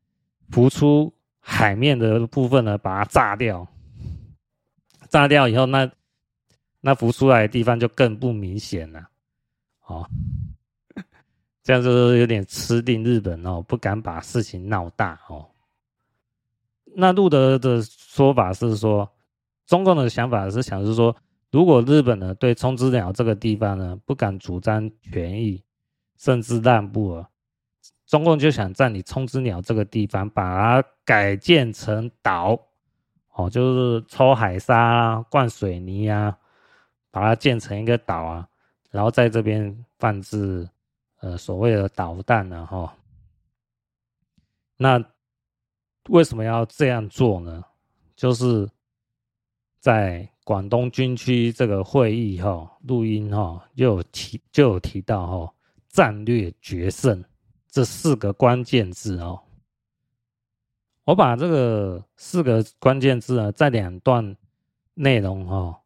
[0.50, 3.66] 浮出海面的部分呢，把它炸掉。
[5.08, 5.90] 炸掉以后，那
[6.80, 9.08] 那浮出来的地方就更不明显了。
[9.86, 10.08] 哦，
[11.64, 15.44] 这样就是有点吃定日本哦，不敢把事情闹大哦。
[16.94, 19.10] 那路德的说法是说，
[19.66, 21.16] 中共的想法是想是说。
[21.56, 25.64] 如果日本呢对冲之鸟这个地方呢不敢主张权益，
[26.18, 27.30] 甚至让步了，
[28.06, 32.60] 中共就想占领冲之鸟这个地方，把它改建成岛，
[33.32, 36.36] 哦，就是抽海沙啊、灌水泥啊，
[37.10, 38.46] 把它建成一个岛啊，
[38.90, 40.68] 然后在这边放置
[41.20, 42.94] 呃所谓的导弹呢，哈。
[44.76, 45.02] 那
[46.10, 47.64] 为什么要这样做呢？
[48.14, 48.68] 就是
[49.78, 50.28] 在。
[50.46, 55.54] 广东军区这个会议哈录音哈就有提就有提到哈
[55.88, 57.24] 战略决胜
[57.68, 59.42] 这四个关键字哦，
[61.02, 64.36] 我把这个四个关键字呢在两段
[64.94, 65.76] 内容哈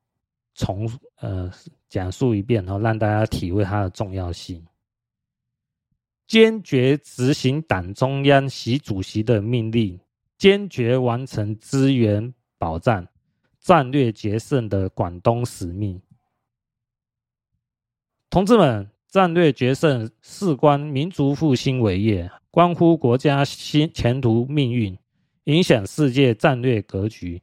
[0.54, 0.86] 重
[1.20, 1.50] 呃
[1.88, 4.62] 讲述一遍然后，让大家体会它的重要性。
[6.26, 9.98] 坚决执行党中央习主席的命令，
[10.36, 13.08] 坚决完成资源保障。
[13.60, 16.00] 战略决胜的广东使命，
[18.30, 24.96] 同志们，战略决胜事关民族复兴伟业，关乎国家新前途命运，
[25.44, 27.42] 影响世界战略格局。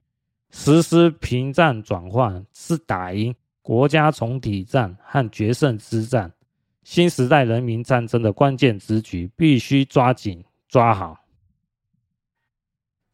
[0.50, 6.34] 实施屏障转换是打赢国家总体战和决胜之战，
[6.84, 11.20] 新时代人民战争的关键之举，必须抓紧抓好。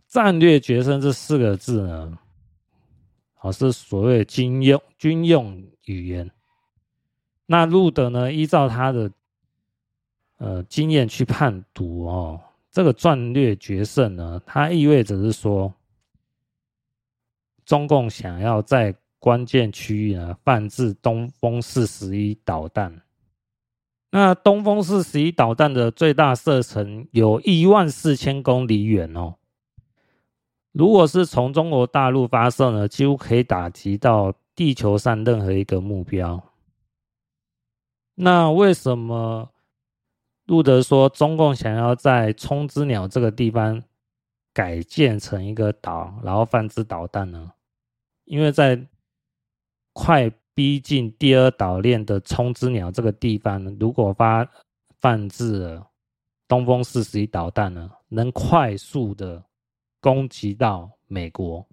[0.07, 2.19] 战略决胜这四个字呢？
[3.43, 6.31] 哦，是所谓军用军用语言。
[7.45, 8.31] 那路德呢？
[8.31, 9.11] 依照他的
[10.37, 12.39] 呃经验去判读哦，
[12.71, 15.73] 这个战略决胜呢，它意味着是说，
[17.65, 23.01] 中共想要在关键区域呢放置东风四十一导弹。
[24.09, 29.35] 那东风四十一导弹的最大射程有一万四千公里远哦。
[30.73, 36.43] 如果是从中国大陆发射呢，几乎可以打击到地球上任何一个目标。
[38.15, 39.51] 那为什么
[40.45, 43.83] 路德说中共想要在冲之鸟这个地方
[44.51, 47.53] 改建成一个岛，然后放置导弹呢？
[48.25, 48.83] 因为在
[49.93, 54.49] 快逼近第二岛链的冲之鸟这个地方，如果发
[54.99, 55.87] 放置了
[56.47, 59.43] 东风四十一导弹呢，能快速的。
[60.03, 61.65] 攻击到美国，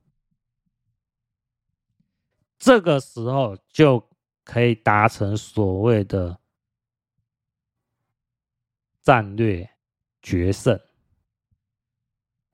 [2.61, 4.09] 这个时候就
[4.45, 6.39] 可以达成所谓的
[9.03, 9.69] 战略
[10.23, 10.79] 决胜。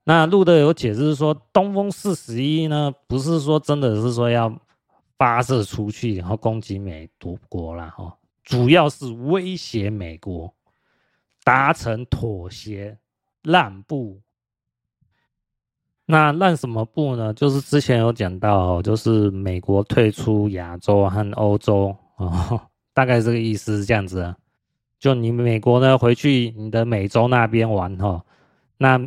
[0.03, 4.59] 那路德有解释说，东风四十一呢，不是说真的是说要
[5.15, 7.07] 发射出去然后攻击美
[7.47, 10.51] 国啦，哈，主要是威胁美国，
[11.43, 12.97] 达成妥协
[13.43, 14.19] 让步。
[16.09, 17.33] 那让什么步呢？
[17.33, 22.61] 就是之前有讲到，就是美国退出亚洲和欧洲哦，
[22.95, 24.33] 大概这个意思是这样子。
[24.97, 28.23] 就你美国呢，回去你的美洲那边玩哈，
[28.77, 28.97] 那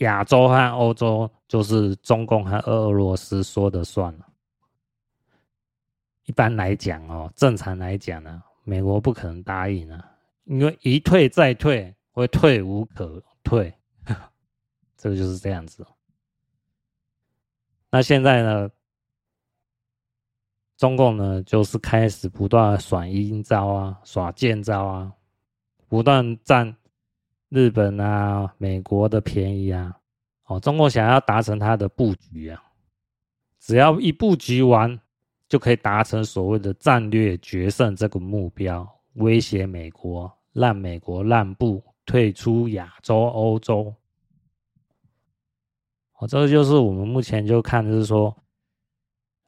[0.00, 4.26] 亚洲和欧洲就是中共和俄罗斯说的算了。
[6.26, 10.04] 一般来讲哦，正常来讲呢，美国不可能答应啊，
[10.44, 13.72] 因为一退再退，会退无可退，
[14.98, 15.82] 这个就是这样子。
[17.90, 18.70] 那现在呢，
[20.76, 25.12] 中共呢就是开始不断耍阴招啊，耍贱招啊。
[25.88, 26.76] 不断占
[27.48, 29.92] 日本啊、美国的便宜啊，
[30.44, 32.62] 哦，中共想要达成他的布局啊，
[33.58, 34.96] 只要一布局完，
[35.48, 43.92] 就可以达成所谓的战略决胜这个目标，威胁美国，让美国让步，退出亚洲、欧洲。
[46.20, 48.36] 哦，这个就是我们目前就看，就是说，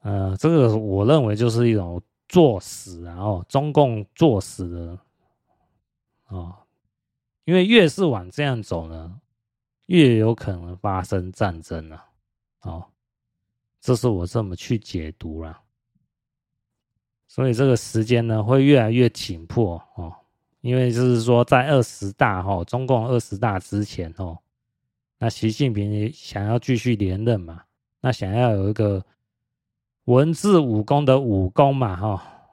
[0.01, 4.99] 呃，这个我认为就是一种作死然后，中共作死的。
[6.29, 6.55] 哦，
[7.45, 9.21] 因为越是往这样走呢，
[9.85, 12.03] 越有可能发生战争了。
[12.61, 12.83] 哦，
[13.79, 15.61] 这是我这么去解读了。
[17.27, 20.11] 所以这个时间呢，会越来越紧迫哦。
[20.61, 24.39] 因为就是说，在二十大哈，中共二十大之前哦，
[25.23, 27.63] 那习近平也想要继续连任嘛，
[28.01, 29.01] 那想要有一个
[30.03, 32.43] 文治武功的武功嘛哈，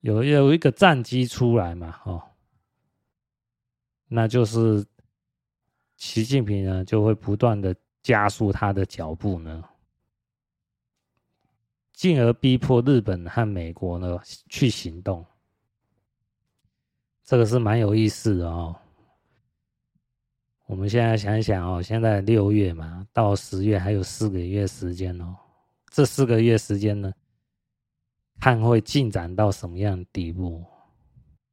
[0.00, 2.28] 有有一个战绩出来嘛哈。
[4.08, 4.84] 那就是
[5.96, 7.72] 习近平呢，就会不断的
[8.02, 9.62] 加速他的脚步呢，
[11.92, 14.18] 进而逼迫日本和美国呢
[14.48, 15.24] 去行动。
[17.22, 18.74] 这个是蛮有意思的哦。
[20.68, 25.34] 我们现在想一想哦，现在六月嘛，到十月还有四个月时间哦。
[25.90, 27.10] 这四个月时间呢，
[28.38, 30.62] 看会进展到什么样的地步。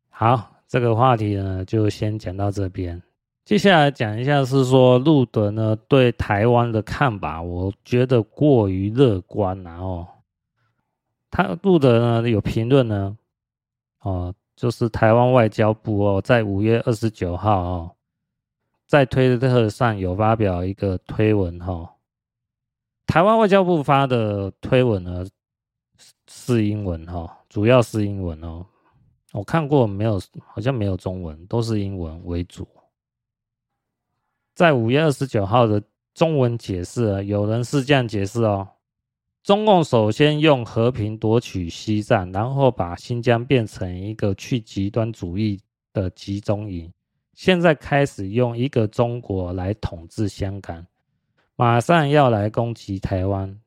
[0.09, 0.51] 好。
[0.67, 3.01] 这个话题呢，就先讲到这边。
[3.45, 10.07] 接下来讲一下是说，路德呢对台湾的看法，我觉得过于乐观了哦。
[11.29, 13.15] 他路德呢有评论呢，
[14.01, 17.94] 哦，就是台湾外交部哦，在五月二十九号哦，
[18.87, 21.95] 在推特上有发表一个推文哈、
[23.07, 25.25] 台湾外交部发的推文呢
[26.27, 28.65] 是英文哈、主要是英文哦。
[29.31, 30.21] 我看过没有？
[30.45, 32.67] 好像没有中文，都是英文为主。
[34.53, 35.83] 在五月二十九号的
[36.13, 38.65] 中文解释，有人是这样解释哦：
[39.43, 45.59] 中共首先用和平夺取西藏，然后把新疆变成一个去极端主义
[45.91, 46.89] 的集中营，
[47.35, 50.85] 现在开始用一个中国来统治香港，
[51.55, 53.59] 马上要来攻击台湾。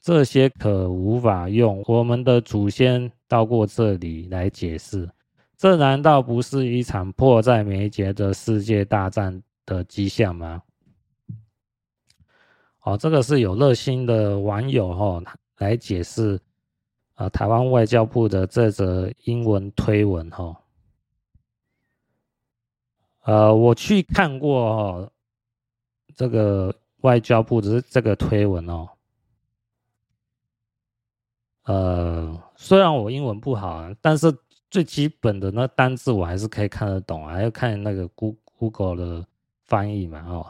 [0.00, 5.08] 这些可无法用我们的祖先到过这里来解释，
[5.56, 10.62] 这难道不是一场迫在眉睫的世界大战的迹象吗？
[12.82, 15.24] 哦，这个是有热心的网友哈、哦、
[15.58, 16.38] 来解释，
[17.16, 20.56] 呃，台湾外交部的这则英文推文哈、哦，
[23.26, 25.12] 呃，我去看过哦，
[26.14, 28.88] 这个外交部的这个推文哦。
[31.64, 34.32] 呃，虽然我英文不好啊，但是
[34.70, 39.26] 最基本的那单字我还是可以看得懂啊，要看那个 Google 的
[39.64, 40.46] 翻译嘛，哦。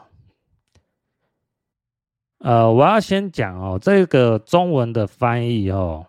[2.37, 6.05] 呃，我要先讲哦，这个中文的翻译哦，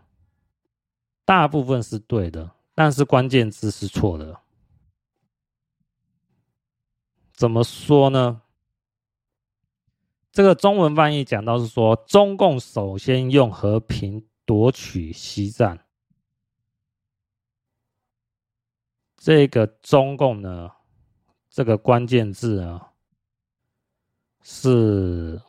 [1.25, 4.39] 大部分是对的，但是关键字是错的。
[7.39, 8.43] 怎么说呢？
[10.33, 14.27] 这个中文翻译讲到是说，中共首先用和平。
[14.49, 15.79] 夺取西藏，
[19.19, 20.71] 这个中共呢，
[21.51, 22.95] 这个关键字啊，
[24.41, 25.43] 是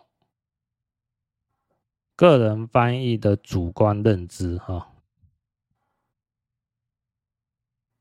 [2.18, 4.92] 个人翻译的主观认知哈。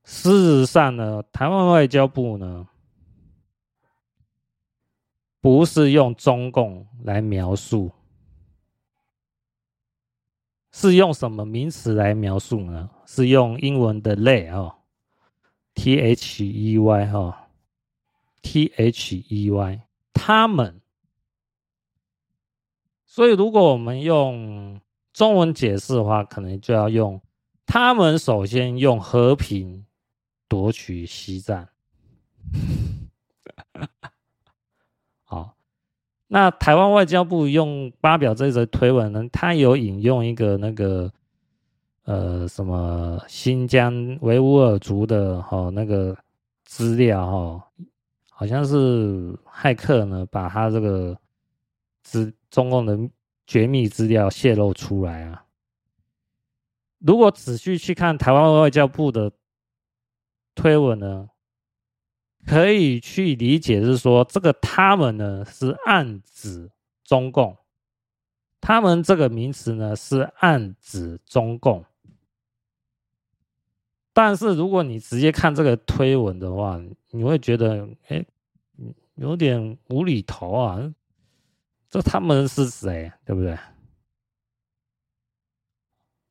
[0.03, 2.67] 事实上呢，台湾外交部呢，
[5.41, 7.91] 不是用中共来描述。
[10.71, 12.91] 是用什么名词来描述呢？
[13.07, 14.75] 是用英文的 they 哦
[15.75, 17.49] ，T H E Y 哈
[18.43, 19.81] ，T H E Y，
[20.13, 20.81] 他们。
[23.07, 24.81] 所以如果我们用
[25.13, 27.21] 中文解释的话，可能就要用
[27.67, 29.85] 他们首先用和平
[30.47, 31.67] 夺取西藏。
[36.31, 41.11] 那台湾外交部用发表这则推文呢，他有引用一个那个
[42.05, 46.17] 呃什么新疆维吾尔族的哈、哦、那个
[46.65, 47.63] 资料哈、哦，
[48.31, 51.19] 好像是骇客呢把他这个
[52.03, 52.99] 资中共的
[53.47, 55.45] 绝密资料泄露出来啊。
[56.99, 59.33] 如果仔细去看台湾外交部的
[60.55, 61.31] 推文呢，
[62.49, 66.71] 可以去理解是说，这个他们呢是暗指
[67.05, 67.59] 中共，
[68.59, 71.85] 他们这个名词呢是暗指中共。
[74.15, 76.81] 但是如果你直接看这个推文的话，
[77.11, 78.25] 你会觉得，哎，
[79.17, 80.95] 有点无厘头啊！
[81.91, 83.59] 这他们是谁，对不对？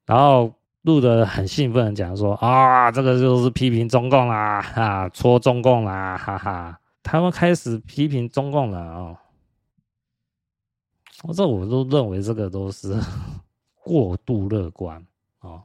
[0.07, 0.51] 然后。
[0.88, 6.79] 录的很兴奋，讲说啊，这个就是批评中共啦，哈，戳中共啦，哈哈。
[7.03, 9.17] 他们开始批评中共了哦。
[11.33, 12.97] 这我都认为这个都是
[13.83, 15.05] 过度乐观
[15.41, 15.61] 哦。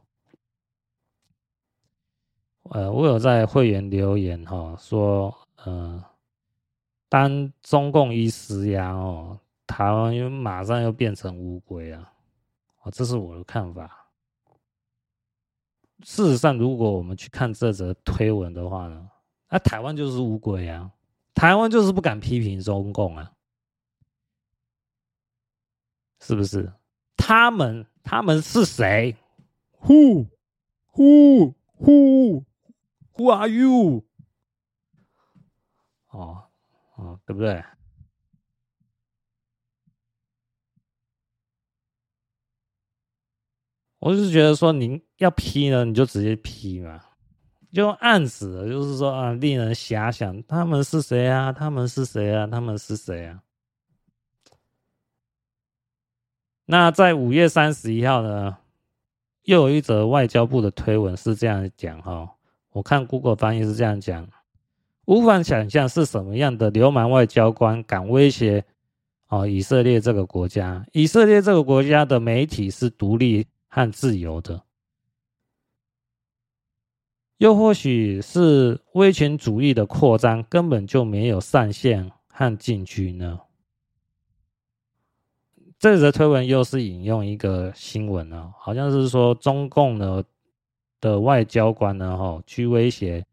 [2.71, 6.03] 呃，我有在会员留言哈，说呃，
[7.07, 12.11] 当中共一施压哦，台湾又马上又变成乌龟啊，
[12.81, 14.02] 哦，这是我的看法。
[16.01, 19.09] 事实上，如果我们去看这则推文的话呢，
[19.49, 20.91] 那、啊、台湾就是乌龟啊，
[21.33, 23.31] 台湾就是不敢批评中共啊，
[26.19, 26.73] 是不是？
[27.15, 29.15] 他们他们是谁
[29.81, 30.27] ？Who
[30.93, 32.43] who who
[33.13, 34.03] who are you？
[36.09, 36.43] 哦
[36.95, 37.63] 哦，对不对？
[44.03, 46.99] 我就是觉得说，您要批呢，你就直接批嘛，
[47.71, 51.53] 就暗指的，就是说啊，令人遐想，他们是谁啊？
[51.53, 52.45] 他们是谁啊？
[52.45, 53.39] 他们是谁啊？
[56.65, 58.57] 那在五月三十一号呢，
[59.43, 62.29] 又有一则外交部的推文是这样讲哈，
[62.73, 64.27] 我看 Google 翻译是这样讲，
[65.05, 68.65] 无法想象是什么样的流氓外交官敢威胁
[69.29, 74.61] 哦以色列这个国家，以色列这个国家的媒体是独立和自由的，
[77.37, 83.39] 又或许是威权主义的扩张根本就没有上限和禁区呢？
[85.79, 90.23] 这则推文又是引用一个新闻呢，好像是说中共呢
[91.01, 93.25] 的外交官呢，哈，去威胁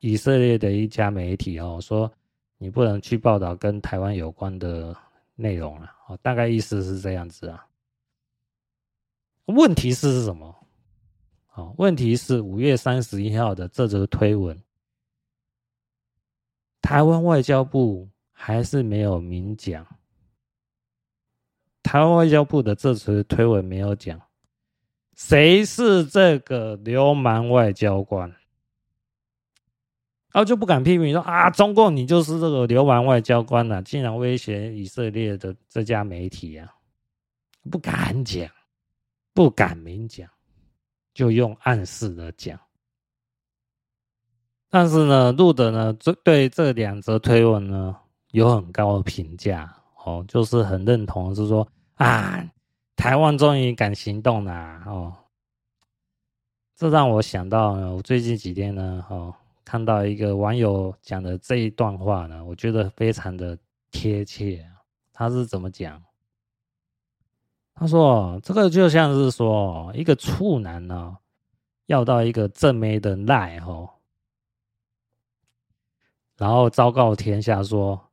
[0.00, 2.12] 以色列的一家媒体哦，说
[2.58, 4.92] 你不能去报道跟台湾有关的
[5.36, 7.64] 内容了，哦，大概意思是这样子啊。
[9.46, 10.54] 问题是是什么？
[11.46, 14.60] 好，问题是五月三十一号的这则推文，
[16.82, 19.86] 台湾外交部还是没有明讲。
[21.82, 24.20] 台湾外交部的这则推文没有讲，
[25.14, 28.28] 谁是这个流氓外交官，
[30.32, 36.74] 然后就不敢批评说啊，中共你就是这个流氓外交官呐、啊，竟然威胁以色列的这家媒体啊，
[37.70, 38.50] 不敢讲。
[39.34, 40.26] 不敢明讲，
[41.12, 42.58] 就用暗示的讲。
[44.70, 45.92] 但是呢，路德呢，
[46.24, 47.96] 对这两则推文呢，
[48.30, 49.70] 有很高的评价
[50.04, 52.42] 哦，就是很认同，是说啊，
[52.96, 55.14] 台湾终于敢行动了哦。
[56.76, 63.58] 这让我想到呢，我最近几天呢，哦，看到一个网友讲的这一段话呢，我觉得非常的
[63.90, 64.64] 贴切。
[65.12, 66.02] 他是怎么讲？
[67.76, 71.18] 他说：“这个就像是说，一个处男呢，
[71.86, 73.90] 要到一个正妹的赖吼，
[76.36, 78.12] 然后昭告天下说，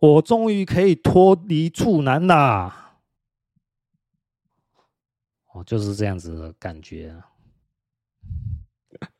[0.00, 2.96] 我终于可以脱离处男啦！
[5.52, 7.30] 哦，就是这样子的感觉啊！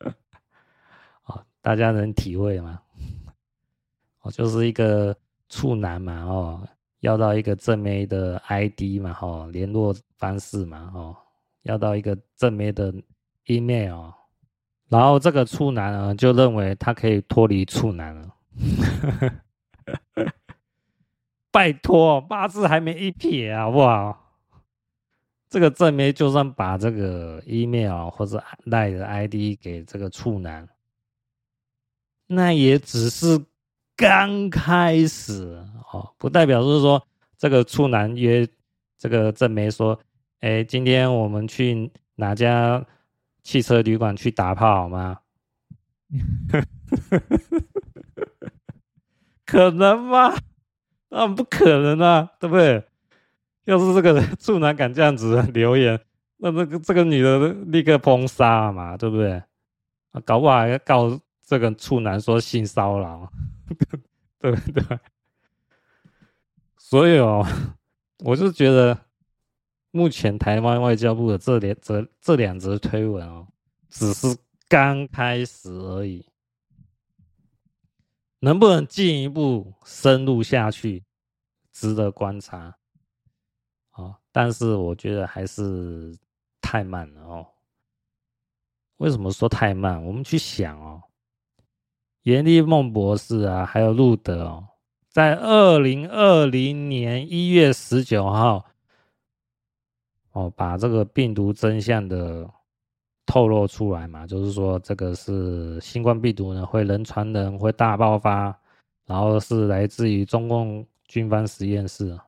[1.23, 2.81] 哦，大家能体会吗？
[4.19, 5.17] 哦，就是一个
[5.47, 6.67] 处男嘛，哦。”
[7.01, 11.17] 要到一个正妹的 ID 嘛，哈，联络方式嘛，哈，
[11.63, 12.93] 要到一个正妹的
[13.45, 14.11] email，
[14.87, 18.35] 然后这个处男呢就认为他可以脱离处男了。
[21.51, 24.37] 拜托，八字还没一撇好不好？
[25.49, 30.69] 这个正妹就算把这个 email 或者 line 的 ID 给这个处男，
[32.27, 33.43] 那也只是。
[34.01, 37.05] 刚开始哦，不代表是说
[37.37, 38.47] 这个处男约
[38.97, 39.99] 这个正妹说，
[40.39, 42.83] 哎，今天我们去哪家
[43.43, 45.19] 汽车旅馆去打炮好吗？
[49.45, 50.35] 可能吗？
[51.09, 52.83] 那不可能啊，对不对？
[53.65, 55.99] 要是这个处男敢这样子留言，
[56.37, 59.33] 那这个这个女的立刻封杀嘛，对不对？
[60.11, 63.31] 啊，搞不好还要告这个处男说性骚扰，
[64.39, 64.99] 对对？
[66.77, 67.45] 所以哦，
[68.19, 69.05] 我就觉得
[69.91, 73.47] 目前台湾外交部的这两则这两则推文哦，
[73.89, 76.25] 只是刚开始而已，
[78.39, 81.03] 能不能进一步深入下去，
[81.71, 82.77] 值得观察。
[83.91, 86.17] 哦，但是我觉得还是
[86.61, 87.47] 太慢了哦。
[88.97, 90.03] 为什么说太慢？
[90.03, 91.01] 我们去想哦，
[92.23, 94.67] 严立孟博士啊，还有路德哦，
[95.09, 98.65] 在二零二零年一月十九号
[100.31, 102.49] 哦，把这个病毒真相的
[103.25, 108.55] 透露出来嘛，就是说这个是新冠病毒呢，会人传人，会大爆发，
[109.05, 112.19] 然后是来自于中共军方实验室。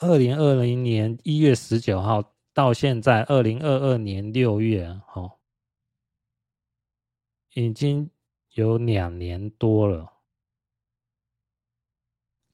[0.00, 5.32] 二零二零年一月十九号到现在二零二二年六月，哦，
[7.54, 8.10] 已经
[8.54, 10.12] 有两年多了。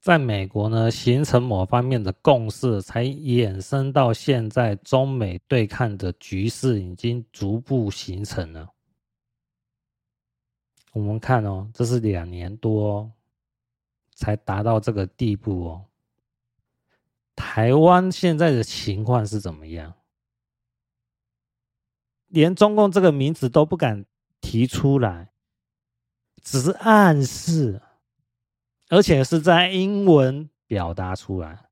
[0.01, 8.71] 在美国呢，形成某方面的共识，才衍生到现在中美对抗的局势已经逐步形成了。
[10.93, 13.13] 我们看哦，这是两年多
[14.15, 15.85] 才达到这个地步哦。
[17.37, 19.95] 台湾现在的情况是怎么样？
[22.29, 24.07] 连中共这个名字都不敢
[24.41, 25.30] 提出来，
[26.43, 27.81] 只是暗示，
[28.89, 31.69] 而且是在英文表达出来，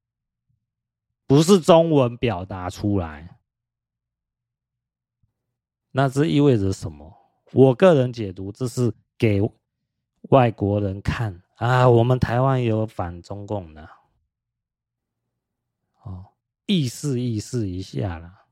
[1.27, 3.39] 不是中文表达出来。
[5.91, 7.16] 那这意味着什么？
[7.53, 9.41] 我个人解读，这是给
[10.31, 13.89] 外国人看啊，我们台湾有反中共的。
[16.03, 16.27] 哦，
[16.66, 18.45] 意思意思一下啦，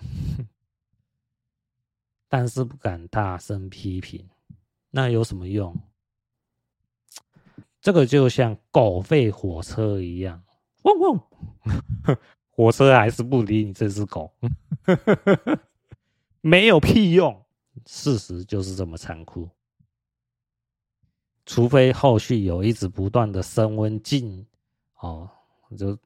[2.26, 4.28] 但是不敢大声批评，
[4.92, 5.76] 那有什么用？
[7.80, 10.44] 这个就像狗吠火车一样，
[10.84, 12.16] 汪汪，
[12.50, 14.32] 火车还是不理你这只狗，
[16.40, 17.44] 没有屁用。
[17.84, 19.50] 事实就是这么残酷，
[21.44, 24.46] 除非后续有一直不断的升温进，
[25.00, 25.28] 哦，
[25.76, 25.98] 就。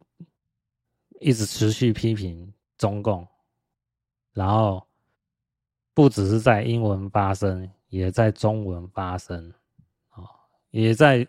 [1.19, 3.27] 一直持续批评中共，
[4.35, 4.87] 然后
[5.95, 9.53] 不只是在英文发声，也在中文发声，
[10.11, 10.23] 啊，
[10.71, 11.27] 也在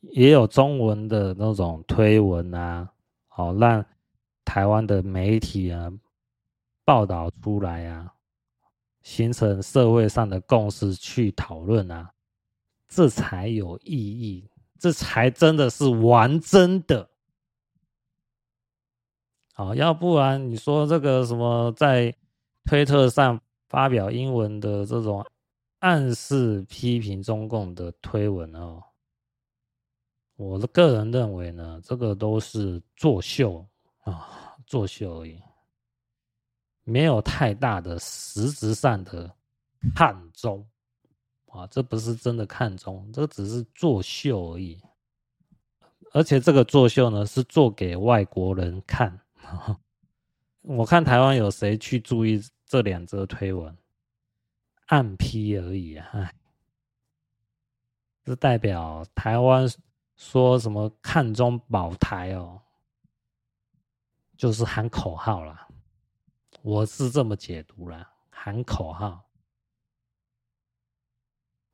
[0.00, 2.88] 也有中文的那种推文啊，
[3.28, 3.84] 好让
[4.44, 5.92] 台湾的媒体啊
[6.84, 8.12] 报道出来啊，
[9.02, 12.10] 形成社会上的共识去讨论啊，
[12.88, 17.08] 这才有意义，这才真的是玩真的。
[19.54, 22.14] 好，要不然你说这个什么在
[22.64, 25.24] 推特上发表英文的这种
[25.86, 28.82] 暗示批评中共的推文哦，
[30.34, 33.64] 我的个人认为呢，这个都是作秀
[34.02, 35.40] 啊，作秀而已，
[36.82, 39.32] 没有太大的实质上的
[39.94, 40.68] 看中
[41.52, 44.82] 啊，这不是真的看中，这只是作秀而已，
[46.12, 49.20] 而且这个作秀呢是做给外国人看。
[50.62, 53.78] 我看台湾有谁去注意这两则推文？
[54.86, 56.08] 暗批而已啊！
[56.12, 56.34] 哎，
[58.24, 59.66] 这代表台湾
[60.16, 62.62] 说什么抗中保台哦，
[64.36, 65.68] 就是喊口号啦。
[66.62, 69.28] 我是这么解读啦，喊口号。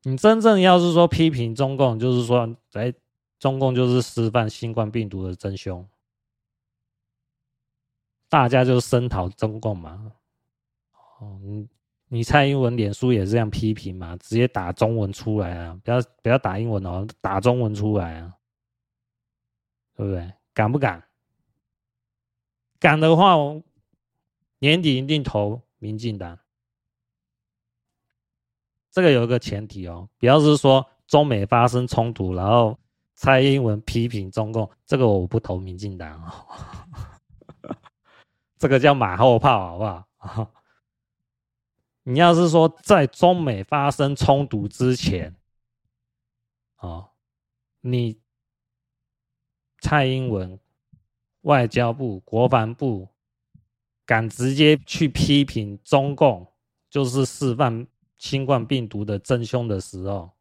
[0.03, 2.93] 你真正要是说批评中共，就是说，哎，
[3.39, 5.87] 中共就是示范新冠病毒的真凶。
[8.27, 10.11] 大家就声讨中共嘛，
[11.19, 11.67] 哦，你
[12.13, 18.31] 你蔡英文脸书也是这样批评嘛，直接打中文出来啊，不要不要打英文哦，打中文出来啊，
[19.95, 20.31] 对不对？
[20.53, 21.03] 敢不敢？
[22.79, 23.33] 敢的话，
[24.59, 26.37] 年底一定投民进党。
[28.91, 32.77] 这个有一个前提哦，不要是说中美发生冲突，然后
[33.15, 37.73] 蔡英文批评中共，这个我不投民进党哦。
[38.59, 40.51] 这个叫马后炮，好不好？
[42.03, 45.35] 你要是说在中美发生冲突之前，
[46.77, 47.11] 哦，
[47.81, 48.19] 你
[49.79, 50.59] 蔡英文
[51.41, 53.07] 外交部、国防部
[54.05, 56.45] 敢直接去批评中共，
[56.89, 57.87] 就是示范
[58.17, 60.31] 新冠病毒的真凶的时候，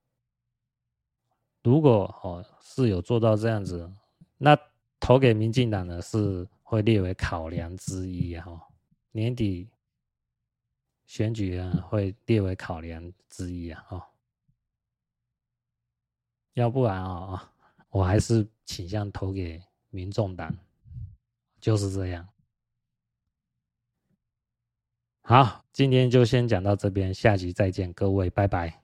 [1.63, 3.89] 如果哦是有做到这样子，
[4.39, 4.59] 那
[4.99, 8.47] 投给民进党的是会列为考量之一啊。
[9.13, 9.69] 年底
[11.13, 13.87] 选举啊，会列为考量之一啊。
[13.91, 14.03] 哦，
[16.55, 17.53] 要不然啊，
[17.91, 20.57] 我还是倾向投给民众党，
[21.61, 22.27] 就是这样。
[25.21, 28.82] 好，今天就先讲到这边，下集再见，各位，拜拜。